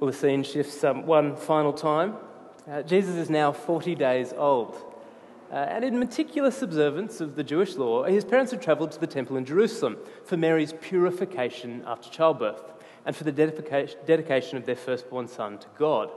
Well, 0.00 0.10
the 0.10 0.16
scene 0.16 0.42
shifts 0.42 0.82
um, 0.82 1.06
one 1.06 1.36
final 1.36 1.72
time. 1.72 2.14
Uh, 2.68 2.82
Jesus 2.82 3.16
is 3.16 3.28
now 3.28 3.52
40 3.52 3.94
days 3.94 4.32
old. 4.34 4.74
Uh, 5.52 5.56
and 5.56 5.84
in 5.84 5.98
meticulous 5.98 6.62
observance 6.62 7.20
of 7.20 7.36
the 7.36 7.44
Jewish 7.44 7.76
law, 7.76 8.04
his 8.04 8.24
parents 8.24 8.50
had 8.50 8.62
travelled 8.62 8.90
to 8.92 8.98
the 8.98 9.06
temple 9.06 9.36
in 9.36 9.44
Jerusalem 9.44 9.98
for 10.24 10.38
Mary's 10.38 10.72
purification 10.80 11.84
after 11.86 12.08
childbirth 12.08 12.72
and 13.04 13.14
for 13.14 13.24
the 13.24 13.32
dedication 13.32 14.56
of 14.56 14.64
their 14.64 14.76
firstborn 14.76 15.28
son 15.28 15.58
to 15.58 15.66
God. 15.78 16.10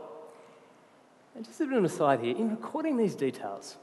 And 1.36 1.46
just 1.46 1.60
a 1.60 1.66
bit 1.66 1.74
of 1.74 1.80
an 1.80 1.86
aside 1.86 2.22
here, 2.22 2.36
in 2.36 2.50
recording 2.50 2.96
these 2.96 3.14
details, 3.14 3.78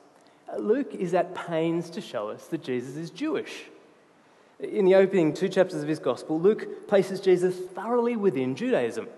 Luke 0.58 0.94
is 0.94 1.14
at 1.14 1.34
pains 1.34 1.90
to 1.90 2.00
show 2.00 2.28
us 2.28 2.46
that 2.48 2.62
Jesus 2.62 2.96
is 2.96 3.10
Jewish. 3.10 3.64
In 4.60 4.84
the 4.84 4.94
opening 4.94 5.34
two 5.34 5.48
chapters 5.48 5.82
of 5.82 5.88
his 5.88 5.98
gospel, 5.98 6.40
Luke 6.40 6.86
places 6.88 7.20
Jesus 7.20 7.56
thoroughly 7.56 8.16
within 8.16 8.54
Judaism. 8.54 9.08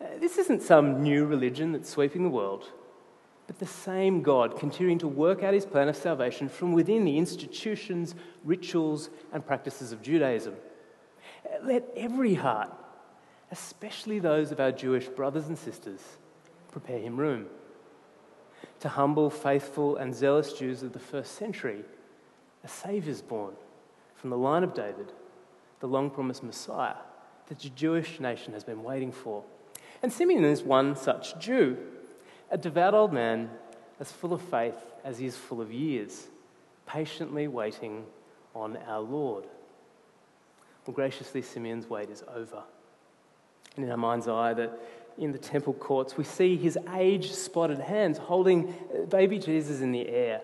Uh, 0.00 0.06
this 0.20 0.38
isn't 0.38 0.62
some 0.62 1.02
new 1.02 1.26
religion 1.26 1.72
that's 1.72 1.90
sweeping 1.90 2.22
the 2.22 2.30
world 2.30 2.70
but 3.48 3.58
the 3.58 3.66
same 3.66 4.20
God 4.20 4.58
continuing 4.58 4.98
to 4.98 5.08
work 5.08 5.42
out 5.42 5.54
his 5.54 5.64
plan 5.64 5.88
of 5.88 5.96
salvation 5.96 6.50
from 6.50 6.74
within 6.74 7.06
the 7.06 7.16
institutions, 7.16 8.14
rituals, 8.44 9.08
and 9.32 9.44
practices 9.44 9.90
of 9.90 10.02
Judaism. 10.02 10.54
Let 11.62 11.88
every 11.96 12.34
heart, 12.34 12.70
especially 13.50 14.18
those 14.18 14.52
of 14.52 14.60
our 14.60 14.70
Jewish 14.70 15.08
brothers 15.08 15.48
and 15.48 15.56
sisters, 15.56 16.00
prepare 16.70 16.98
him 16.98 17.16
room. 17.16 17.46
To 18.80 18.88
humble, 18.88 19.30
faithful, 19.30 19.96
and 19.96 20.14
zealous 20.14 20.52
Jews 20.52 20.82
of 20.82 20.92
the 20.92 20.98
first 20.98 21.34
century, 21.34 21.84
a 22.62 22.68
Saviour 22.68 23.10
is 23.10 23.22
born 23.22 23.54
from 24.14 24.30
the 24.30 24.36
line 24.36 24.62
of 24.62 24.74
David, 24.74 25.12
the 25.80 25.88
long 25.88 26.10
promised 26.10 26.42
Messiah 26.42 26.96
that 27.48 27.58
the 27.60 27.70
Jewish 27.70 28.20
nation 28.20 28.52
has 28.52 28.64
been 28.64 28.82
waiting 28.82 29.10
for. 29.10 29.42
And 30.02 30.12
Simeon 30.12 30.44
is 30.44 30.62
one 30.62 30.96
such 30.96 31.38
Jew 31.38 31.76
a 32.50 32.56
devout 32.56 32.94
old 32.94 33.12
man 33.12 33.50
as 34.00 34.10
full 34.10 34.32
of 34.32 34.40
faith 34.40 34.74
as 35.04 35.18
he 35.18 35.26
is 35.26 35.36
full 35.36 35.60
of 35.60 35.72
years, 35.72 36.28
patiently 36.86 37.46
waiting 37.46 38.04
on 38.54 38.78
our 38.86 39.00
Lord. 39.00 39.44
Well, 40.86 40.94
graciously, 40.94 41.42
Simeon's 41.42 41.90
wait 41.90 42.08
is 42.08 42.24
over. 42.34 42.62
And 43.76 43.84
in 43.84 43.90
our 43.90 43.98
mind's 43.98 44.28
eye, 44.28 44.54
that 44.54 44.80
in 45.18 45.32
the 45.32 45.38
temple 45.38 45.74
courts, 45.74 46.16
we 46.16 46.24
see 46.24 46.56
his 46.56 46.78
age 46.94 47.32
spotted 47.32 47.78
hands 47.78 48.18
holding 48.18 48.68
uh, 48.68 49.06
baby 49.06 49.38
Jesus 49.38 49.80
in 49.80 49.92
the 49.92 50.08
air. 50.08 50.40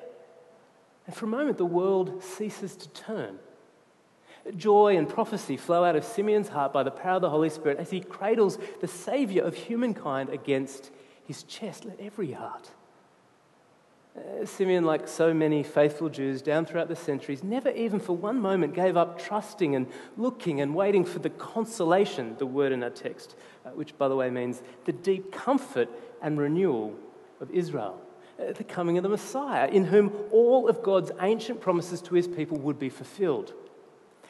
And 1.06 1.14
for 1.14 1.26
a 1.26 1.28
moment, 1.28 1.58
the 1.58 1.64
world 1.64 2.22
ceases 2.22 2.74
to 2.76 2.88
turn. 2.90 3.38
Joy 4.56 4.96
and 4.96 5.08
prophecy 5.08 5.56
flow 5.56 5.84
out 5.84 5.96
of 5.96 6.04
Simeon's 6.04 6.48
heart 6.48 6.72
by 6.72 6.82
the 6.82 6.90
power 6.90 7.16
of 7.16 7.22
the 7.22 7.30
Holy 7.30 7.48
Spirit 7.48 7.78
as 7.78 7.90
he 7.90 8.00
cradles 8.00 8.58
the 8.80 8.88
Saviour 8.88 9.44
of 9.46 9.54
humankind 9.54 10.28
against 10.28 10.90
his 11.26 11.42
chest, 11.44 11.84
let 11.84 12.00
every 12.00 12.32
heart. 12.32 12.70
Uh, 14.16 14.46
Simeon, 14.46 14.84
like 14.84 15.08
so 15.08 15.34
many 15.34 15.64
faithful 15.64 16.08
Jews 16.08 16.40
down 16.40 16.66
throughout 16.66 16.86
the 16.86 16.94
centuries, 16.94 17.42
never 17.42 17.70
even 17.70 17.98
for 17.98 18.16
one 18.16 18.40
moment 18.40 18.72
gave 18.72 18.96
up 18.96 19.18
trusting 19.20 19.74
and 19.74 19.88
looking 20.16 20.60
and 20.60 20.72
waiting 20.72 21.04
for 21.04 21.18
the 21.18 21.30
consolation, 21.30 22.36
the 22.38 22.46
word 22.46 22.70
in 22.70 22.84
our 22.84 22.90
text, 22.90 23.34
uh, 23.66 23.70
which, 23.70 23.96
by 23.98 24.06
the 24.06 24.14
way, 24.14 24.30
means 24.30 24.62
the 24.84 24.92
deep 24.92 25.32
comfort 25.32 25.88
and 26.22 26.38
renewal 26.38 26.94
of 27.40 27.50
Israel, 27.50 28.00
uh, 28.38 28.52
the 28.52 28.62
coming 28.62 28.96
of 28.98 29.02
the 29.02 29.08
Messiah, 29.08 29.66
in 29.66 29.84
whom 29.84 30.12
all 30.30 30.68
of 30.68 30.80
God's 30.82 31.10
ancient 31.20 31.60
promises 31.60 32.00
to 32.02 32.14
his 32.14 32.28
people 32.28 32.56
would 32.58 32.78
be 32.78 32.90
fulfilled. 32.90 33.52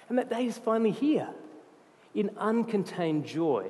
And 0.09 0.17
that 0.17 0.31
day 0.31 0.47
is 0.47 0.57
finally 0.57 0.93
here. 0.93 1.29
In 2.15 2.31
uncontained 2.31 3.27
joy, 3.27 3.69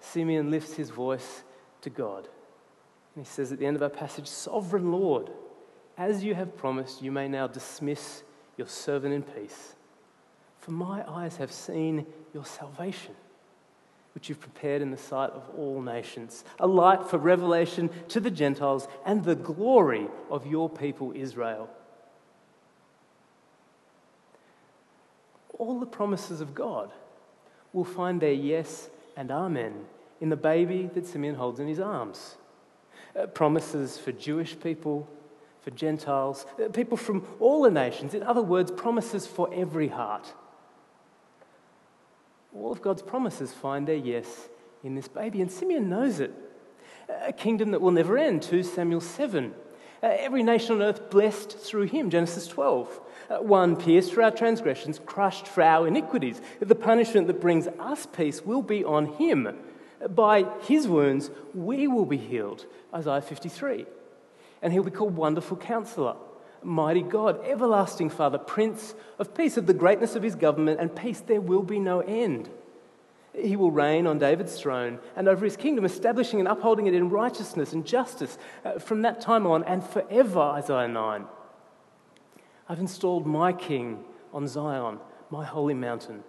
Simeon 0.00 0.50
lifts 0.50 0.74
his 0.74 0.88
voice 0.88 1.42
to 1.82 1.90
God. 1.90 2.28
And 3.14 3.24
he 3.24 3.30
says 3.30 3.52
at 3.52 3.58
the 3.58 3.66
end 3.66 3.76
of 3.76 3.82
our 3.82 3.90
passage, 3.90 4.26
Sovereign 4.26 4.90
Lord, 4.90 5.30
as 5.96 6.24
you 6.24 6.34
have 6.34 6.56
promised, 6.56 7.02
you 7.02 7.12
may 7.12 7.28
now 7.28 7.46
dismiss 7.46 8.22
your 8.56 8.66
servant 8.66 9.14
in 9.14 9.22
peace. 9.22 9.74
For 10.58 10.72
my 10.72 11.08
eyes 11.08 11.36
have 11.36 11.52
seen 11.52 12.06
your 12.32 12.44
salvation, 12.44 13.14
which 14.14 14.28
you've 14.28 14.40
prepared 14.40 14.82
in 14.82 14.90
the 14.90 14.96
sight 14.96 15.30
of 15.30 15.48
all 15.56 15.80
nations, 15.80 16.44
a 16.58 16.66
light 16.66 17.04
for 17.04 17.18
revelation 17.18 17.90
to 18.08 18.18
the 18.18 18.30
Gentiles 18.30 18.88
and 19.04 19.24
the 19.24 19.36
glory 19.36 20.08
of 20.30 20.46
your 20.46 20.68
people 20.68 21.12
Israel. 21.14 21.68
All 25.58 25.78
the 25.78 25.86
promises 25.86 26.40
of 26.40 26.54
God 26.54 26.90
will 27.72 27.84
find 27.84 28.20
their 28.20 28.32
yes 28.32 28.88
and 29.16 29.30
amen 29.30 29.84
in 30.20 30.28
the 30.28 30.36
baby 30.36 30.90
that 30.94 31.06
Simeon 31.06 31.36
holds 31.36 31.60
in 31.60 31.68
his 31.68 31.78
arms. 31.78 32.36
Uh, 33.16 33.26
promises 33.26 33.96
for 33.96 34.10
Jewish 34.10 34.58
people, 34.58 35.08
for 35.60 35.70
Gentiles, 35.70 36.46
uh, 36.62 36.68
people 36.68 36.96
from 36.96 37.24
all 37.38 37.62
the 37.62 37.70
nations. 37.70 38.12
In 38.12 38.24
other 38.24 38.42
words, 38.42 38.72
promises 38.72 39.24
for 39.24 39.48
every 39.54 39.86
heart. 39.86 40.32
All 42.52 42.72
of 42.72 42.82
God's 42.82 43.02
promises 43.02 43.52
find 43.52 43.86
their 43.86 43.96
yes 43.96 44.48
in 44.82 44.96
this 44.96 45.06
baby, 45.06 45.40
and 45.40 45.50
Simeon 45.50 45.88
knows 45.88 46.18
it. 46.18 46.32
A 47.08 47.32
kingdom 47.32 47.70
that 47.70 47.80
will 47.80 47.92
never 47.92 48.18
end, 48.18 48.42
2 48.42 48.62
Samuel 48.62 49.00
7. 49.00 49.54
Uh, 50.02 50.08
every 50.18 50.42
nation 50.42 50.74
on 50.74 50.82
earth 50.82 51.08
blessed 51.08 51.56
through 51.58 51.84
him, 51.84 52.10
Genesis 52.10 52.46
12. 52.46 53.00
Uh, 53.30 53.36
one 53.36 53.76
pierced 53.76 54.12
for 54.12 54.22
our 54.22 54.30
transgressions, 54.30 55.00
crushed 55.06 55.46
for 55.46 55.62
our 55.62 55.86
iniquities. 55.86 56.42
The 56.60 56.74
punishment 56.74 57.26
that 57.28 57.40
brings 57.40 57.66
us 57.66 58.06
peace 58.06 58.42
will 58.42 58.62
be 58.62 58.84
on 58.84 59.06
him. 59.06 59.56
By 60.08 60.46
his 60.62 60.86
wounds, 60.88 61.30
we 61.54 61.86
will 61.86 62.06
be 62.06 62.16
healed. 62.16 62.66
Isaiah 62.92 63.22
53. 63.22 63.86
And 64.62 64.72
he'll 64.72 64.82
be 64.82 64.90
called 64.90 65.16
Wonderful 65.16 65.56
Counselor, 65.56 66.16
Mighty 66.62 67.02
God, 67.02 67.44
Everlasting 67.44 68.10
Father, 68.10 68.38
Prince 68.38 68.94
of 69.18 69.34
Peace. 69.34 69.56
Of 69.56 69.66
the 69.66 69.74
greatness 69.74 70.16
of 70.16 70.22
his 70.22 70.34
government 70.34 70.80
and 70.80 70.94
peace, 70.94 71.20
there 71.20 71.40
will 71.40 71.62
be 71.62 71.78
no 71.78 72.00
end. 72.00 72.48
He 73.34 73.56
will 73.56 73.70
reign 73.70 74.06
on 74.06 74.18
David's 74.18 74.58
throne 74.58 75.00
and 75.16 75.28
over 75.28 75.44
his 75.44 75.56
kingdom, 75.56 75.84
establishing 75.84 76.38
and 76.38 76.48
upholding 76.48 76.86
it 76.86 76.94
in 76.94 77.10
righteousness 77.10 77.72
and 77.72 77.84
justice 77.84 78.38
uh, 78.64 78.78
from 78.78 79.02
that 79.02 79.20
time 79.20 79.46
on 79.46 79.64
and 79.64 79.84
forever, 79.84 80.40
Isaiah 80.40 80.88
9. 80.88 81.24
I've 82.68 82.78
installed 82.78 83.26
my 83.26 83.52
king 83.52 84.04
on 84.32 84.46
Zion, 84.46 84.98
my 85.30 85.44
holy 85.44 85.74
mountain. 85.74 86.22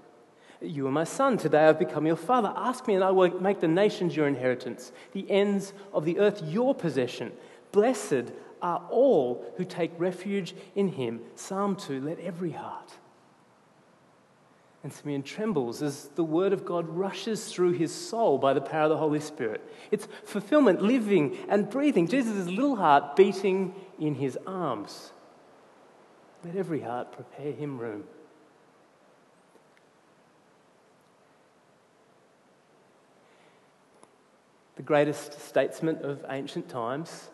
You 0.65 0.87
are 0.87 0.91
my 0.91 1.03
son. 1.03 1.37
Today 1.37 1.65
I've 1.65 1.79
become 1.79 2.05
your 2.05 2.15
father. 2.15 2.53
Ask 2.55 2.87
me, 2.87 2.95
and 2.95 3.03
I 3.03 3.11
will 3.11 3.39
make 3.39 3.59
the 3.59 3.67
nations 3.67 4.15
your 4.15 4.27
inheritance, 4.27 4.91
the 5.13 5.29
ends 5.29 5.73
of 5.93 6.05
the 6.05 6.19
earth 6.19 6.41
your 6.43 6.73
possession. 6.73 7.31
Blessed 7.71 8.31
are 8.61 8.81
all 8.89 9.45
who 9.57 9.65
take 9.65 9.91
refuge 9.97 10.55
in 10.75 10.89
him. 10.89 11.21
Psalm 11.35 11.75
2 11.75 12.01
Let 12.01 12.19
every 12.19 12.51
heart. 12.51 12.93
And 14.83 14.93
Simeon 14.93 15.23
trembles 15.23 15.81
as 15.81 16.09
the 16.09 16.23
word 16.23 16.53
of 16.53 16.63
God 16.63 16.87
rushes 16.87 17.51
through 17.51 17.71
his 17.71 17.91
soul 17.91 18.37
by 18.37 18.53
the 18.53 18.61
power 18.61 18.83
of 18.83 18.89
the 18.89 18.97
Holy 18.97 19.19
Spirit. 19.19 19.67
It's 19.89 20.07
fulfillment, 20.23 20.81
living 20.81 21.37
and 21.49 21.69
breathing. 21.69 22.07
Jesus' 22.07 22.47
little 22.47 22.75
heart 22.75 23.15
beating 23.15 23.73
in 23.99 24.13
his 24.13 24.37
arms. 24.45 25.11
Let 26.43 26.55
every 26.55 26.81
heart 26.81 27.11
prepare 27.11 27.51
him 27.51 27.79
room. 27.79 28.03
The 34.75 34.83
greatest 34.83 35.39
statesman 35.39 35.97
of 36.03 36.25
ancient 36.29 36.67
times, 36.67 37.29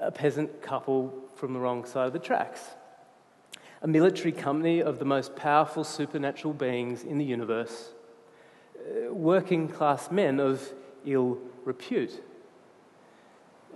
a 0.00 0.10
peasant 0.10 0.60
couple 0.60 1.12
from 1.34 1.52
the 1.54 1.58
wrong 1.58 1.84
side 1.84 2.06
of 2.06 2.12
the 2.12 2.18
tracks, 2.18 2.60
a 3.82 3.86
military 3.86 4.32
company 4.32 4.82
of 4.82 4.98
the 4.98 5.04
most 5.04 5.34
powerful 5.36 5.84
supernatural 5.84 6.52
beings 6.52 7.02
in 7.02 7.18
the 7.18 7.24
universe, 7.24 7.92
uh, 8.78 9.12
working 9.12 9.68
class 9.68 10.10
men 10.10 10.38
of 10.40 10.72
ill 11.04 11.38
repute. 11.64 12.22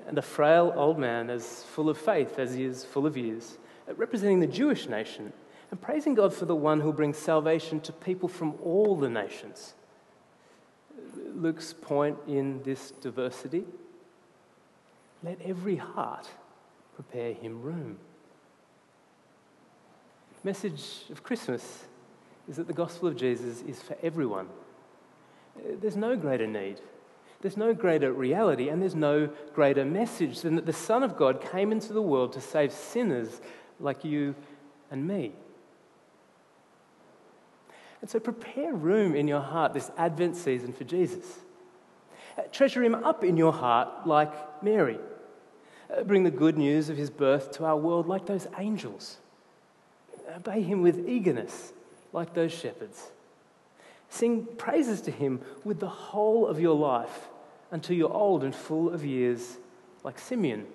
and 0.07 0.17
a 0.17 0.23
frail 0.23 0.73
old 0.75 0.99
man 0.99 1.29
as 1.29 1.65
full 1.65 1.91
of 1.91 1.99
faith 1.99 2.39
as 2.39 2.55
he 2.55 2.65
is 2.65 2.83
full 2.83 3.05
of 3.05 3.15
years, 3.15 3.59
representing 3.95 4.41
the 4.41 4.47
Jewish 4.47 4.89
nation, 4.89 5.35
and 5.71 5.79
praising 5.79 6.15
God 6.15 6.33
for 6.33 6.47
the 6.47 6.57
one 6.57 6.81
who 6.81 6.95
brings 6.95 7.19
salvation 7.19 7.79
to 7.81 7.93
people 7.93 8.27
from 8.27 8.55
all 8.63 8.97
the 8.97 9.11
nations. 9.11 9.75
Luke's 11.39 11.73
point 11.73 12.19
in 12.27 12.63
this 12.63 12.91
diversity 13.01 13.65
let 15.23 15.41
every 15.43 15.77
heart 15.77 16.29
prepare 16.95 17.33
him 17.33 17.63
room. 17.63 17.99
Message 20.45 21.05
of 21.11 21.23
Christmas 21.23 21.85
is 22.49 22.57
that 22.57 22.67
the 22.69 22.73
gospel 22.73 23.09
of 23.09 23.17
Jesus 23.17 23.63
is 23.63 23.83
for 23.83 23.97
everyone. 24.03 24.49
There's 25.81 25.97
no 25.97 26.17
greater 26.17 26.47
need, 26.47 26.81
there's 27.41 27.57
no 27.57 27.75
greater 27.75 28.13
reality, 28.13 28.69
and 28.69 28.81
there's 28.81 28.95
no 28.95 29.29
greater 29.55 29.85
message 29.85 30.41
than 30.43 30.55
that 30.55 30.67
the 30.67 30.73
Son 30.73 31.03
of 31.03 31.17
God 31.17 31.43
came 31.53 31.73
into 31.73 31.93
the 31.93 32.01
world 32.01 32.33
to 32.35 32.41
save 32.41 32.73
sinners 32.73 33.41
like 33.81 34.05
you 34.05 34.35
and 34.91 35.07
me. 35.07 35.33
And 38.01 38.09
so 38.09 38.21
prepare 38.21 38.73
room 38.73 39.15
in 39.15 39.27
your 39.27 39.41
heart 39.41 39.75
this 39.75 39.91
Advent 39.97 40.37
season 40.37 40.73
for 40.73 40.85
Jesus. 40.85 41.25
Uh, 42.37 42.43
treasure 42.53 42.83
him 42.83 42.95
up 42.95 43.25
in 43.25 43.37
your 43.37 43.53
heart 43.53 44.07
like 44.07 44.63
Mary. 44.63 44.99
Uh, 45.95 46.05
bring 46.05 46.23
the 46.23 46.31
good 46.31 46.57
news 46.57 46.89
of 46.89 46.97
his 46.97 47.11
birth 47.11 47.51
to 47.53 47.65
our 47.65 47.77
world 47.77 48.07
like 48.07 48.27
those 48.27 48.47
angels. 48.59 49.19
Obey 50.37 50.63
him 50.63 50.83
with 50.83 51.09
eagerness 51.09 51.73
like 52.13 52.35
those 52.35 52.53
shepherds. 52.53 53.11
Sing 54.09 54.47
praises 54.57 55.01
to 55.03 55.11
him 55.11 55.41
with 55.65 55.81
the 55.81 55.89
whole 55.89 56.47
of 56.47 56.61
your 56.61 56.77
life 56.77 57.29
until 57.71 57.97
you're 57.97 58.13
old 58.13 58.45
and 58.45 58.55
full 58.55 58.91
of 58.91 59.05
years 59.05 59.59
like 60.05 60.19
Simeon. 60.19 60.67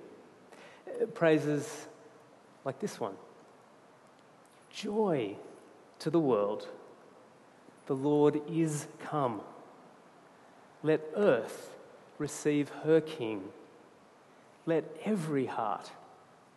Uh, 0.87 1.05
praises 1.07 1.87
like 2.65 2.79
this 2.79 2.99
one 2.99 3.15
Joy 4.69 5.35
to 5.99 6.09
the 6.09 6.19
world 6.19 6.67
the 7.87 7.95
Lord 7.95 8.41
is 8.49 8.87
come. 8.99 9.41
Let 10.81 11.01
earth 11.15 11.71
receive 12.17 12.69
her 12.83 13.01
King. 13.01 13.43
Let 14.65 14.85
every 15.03 15.45
heart 15.45 15.91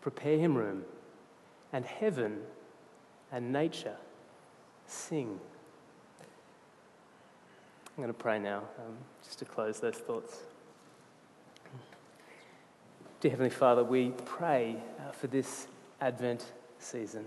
prepare 0.01 0.39
him 0.39 0.57
room, 0.57 0.85
and 1.73 1.85
heaven 1.85 2.39
and 3.33 3.53
nature 3.53 3.97
sing. 4.87 5.41
I'm 7.97 8.03
going 8.03 8.09
to 8.09 8.15
pray 8.15 8.39
now, 8.39 8.59
um, 8.79 8.97
just 9.25 9.39
to 9.41 9.45
close 9.45 9.81
those 9.81 9.97
thoughts. 9.97 10.37
Dear 13.21 13.31
Heavenly 13.31 13.51
Father, 13.51 13.83
we 13.83 14.11
pray 14.27 14.77
uh, 15.01 15.11
for 15.13 15.27
this 15.27 15.67
Advent 16.01 16.45
season. 16.79 17.25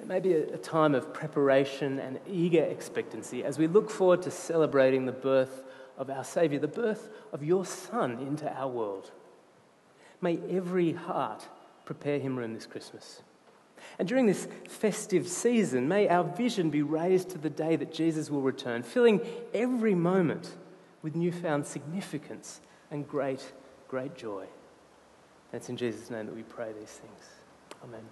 It 0.00 0.06
may 0.06 0.20
be 0.20 0.32
a, 0.32 0.56
time 0.58 0.94
of 0.94 1.12
preparation 1.12 1.98
and 1.98 2.20
eager 2.28 2.62
expectancy 2.62 3.44
as 3.44 3.58
we 3.58 3.66
look 3.66 3.90
forward 3.90 4.22
to 4.22 4.30
celebrating 4.30 5.06
the 5.06 5.12
birth 5.12 5.62
of 5.96 6.08
our 6.10 6.24
Saviour, 6.24 6.60
the 6.60 6.68
birth 6.68 7.10
of 7.32 7.42
your 7.42 7.64
Son 7.64 8.12
into 8.20 8.50
our 8.56 8.68
world. 8.68 9.10
May 10.20 10.38
every 10.50 10.92
heart 10.92 11.48
prepare 11.84 12.18
him 12.18 12.36
room 12.36 12.54
this 12.54 12.66
Christmas. 12.66 13.22
And 13.98 14.06
during 14.06 14.26
this 14.26 14.46
festive 14.68 15.26
season, 15.28 15.88
may 15.88 16.08
our 16.08 16.24
vision 16.24 16.70
be 16.70 16.82
raised 16.82 17.30
to 17.30 17.38
the 17.38 17.50
day 17.50 17.76
that 17.76 17.92
Jesus 17.92 18.30
will 18.30 18.42
return, 18.42 18.82
filling 18.82 19.20
every 19.54 19.94
moment 19.94 20.54
with 21.02 21.14
newfound 21.14 21.66
significance 21.66 22.60
and 22.90 23.08
great, 23.08 23.52
great 23.88 24.16
joy. 24.16 24.44
And 25.52 25.60
it's 25.60 25.68
in 25.68 25.76
Jesus' 25.76 26.10
name 26.10 26.26
that 26.26 26.34
we 26.34 26.42
pray 26.42 26.72
these 26.78 26.88
things. 26.88 27.24
Amen. 27.82 28.02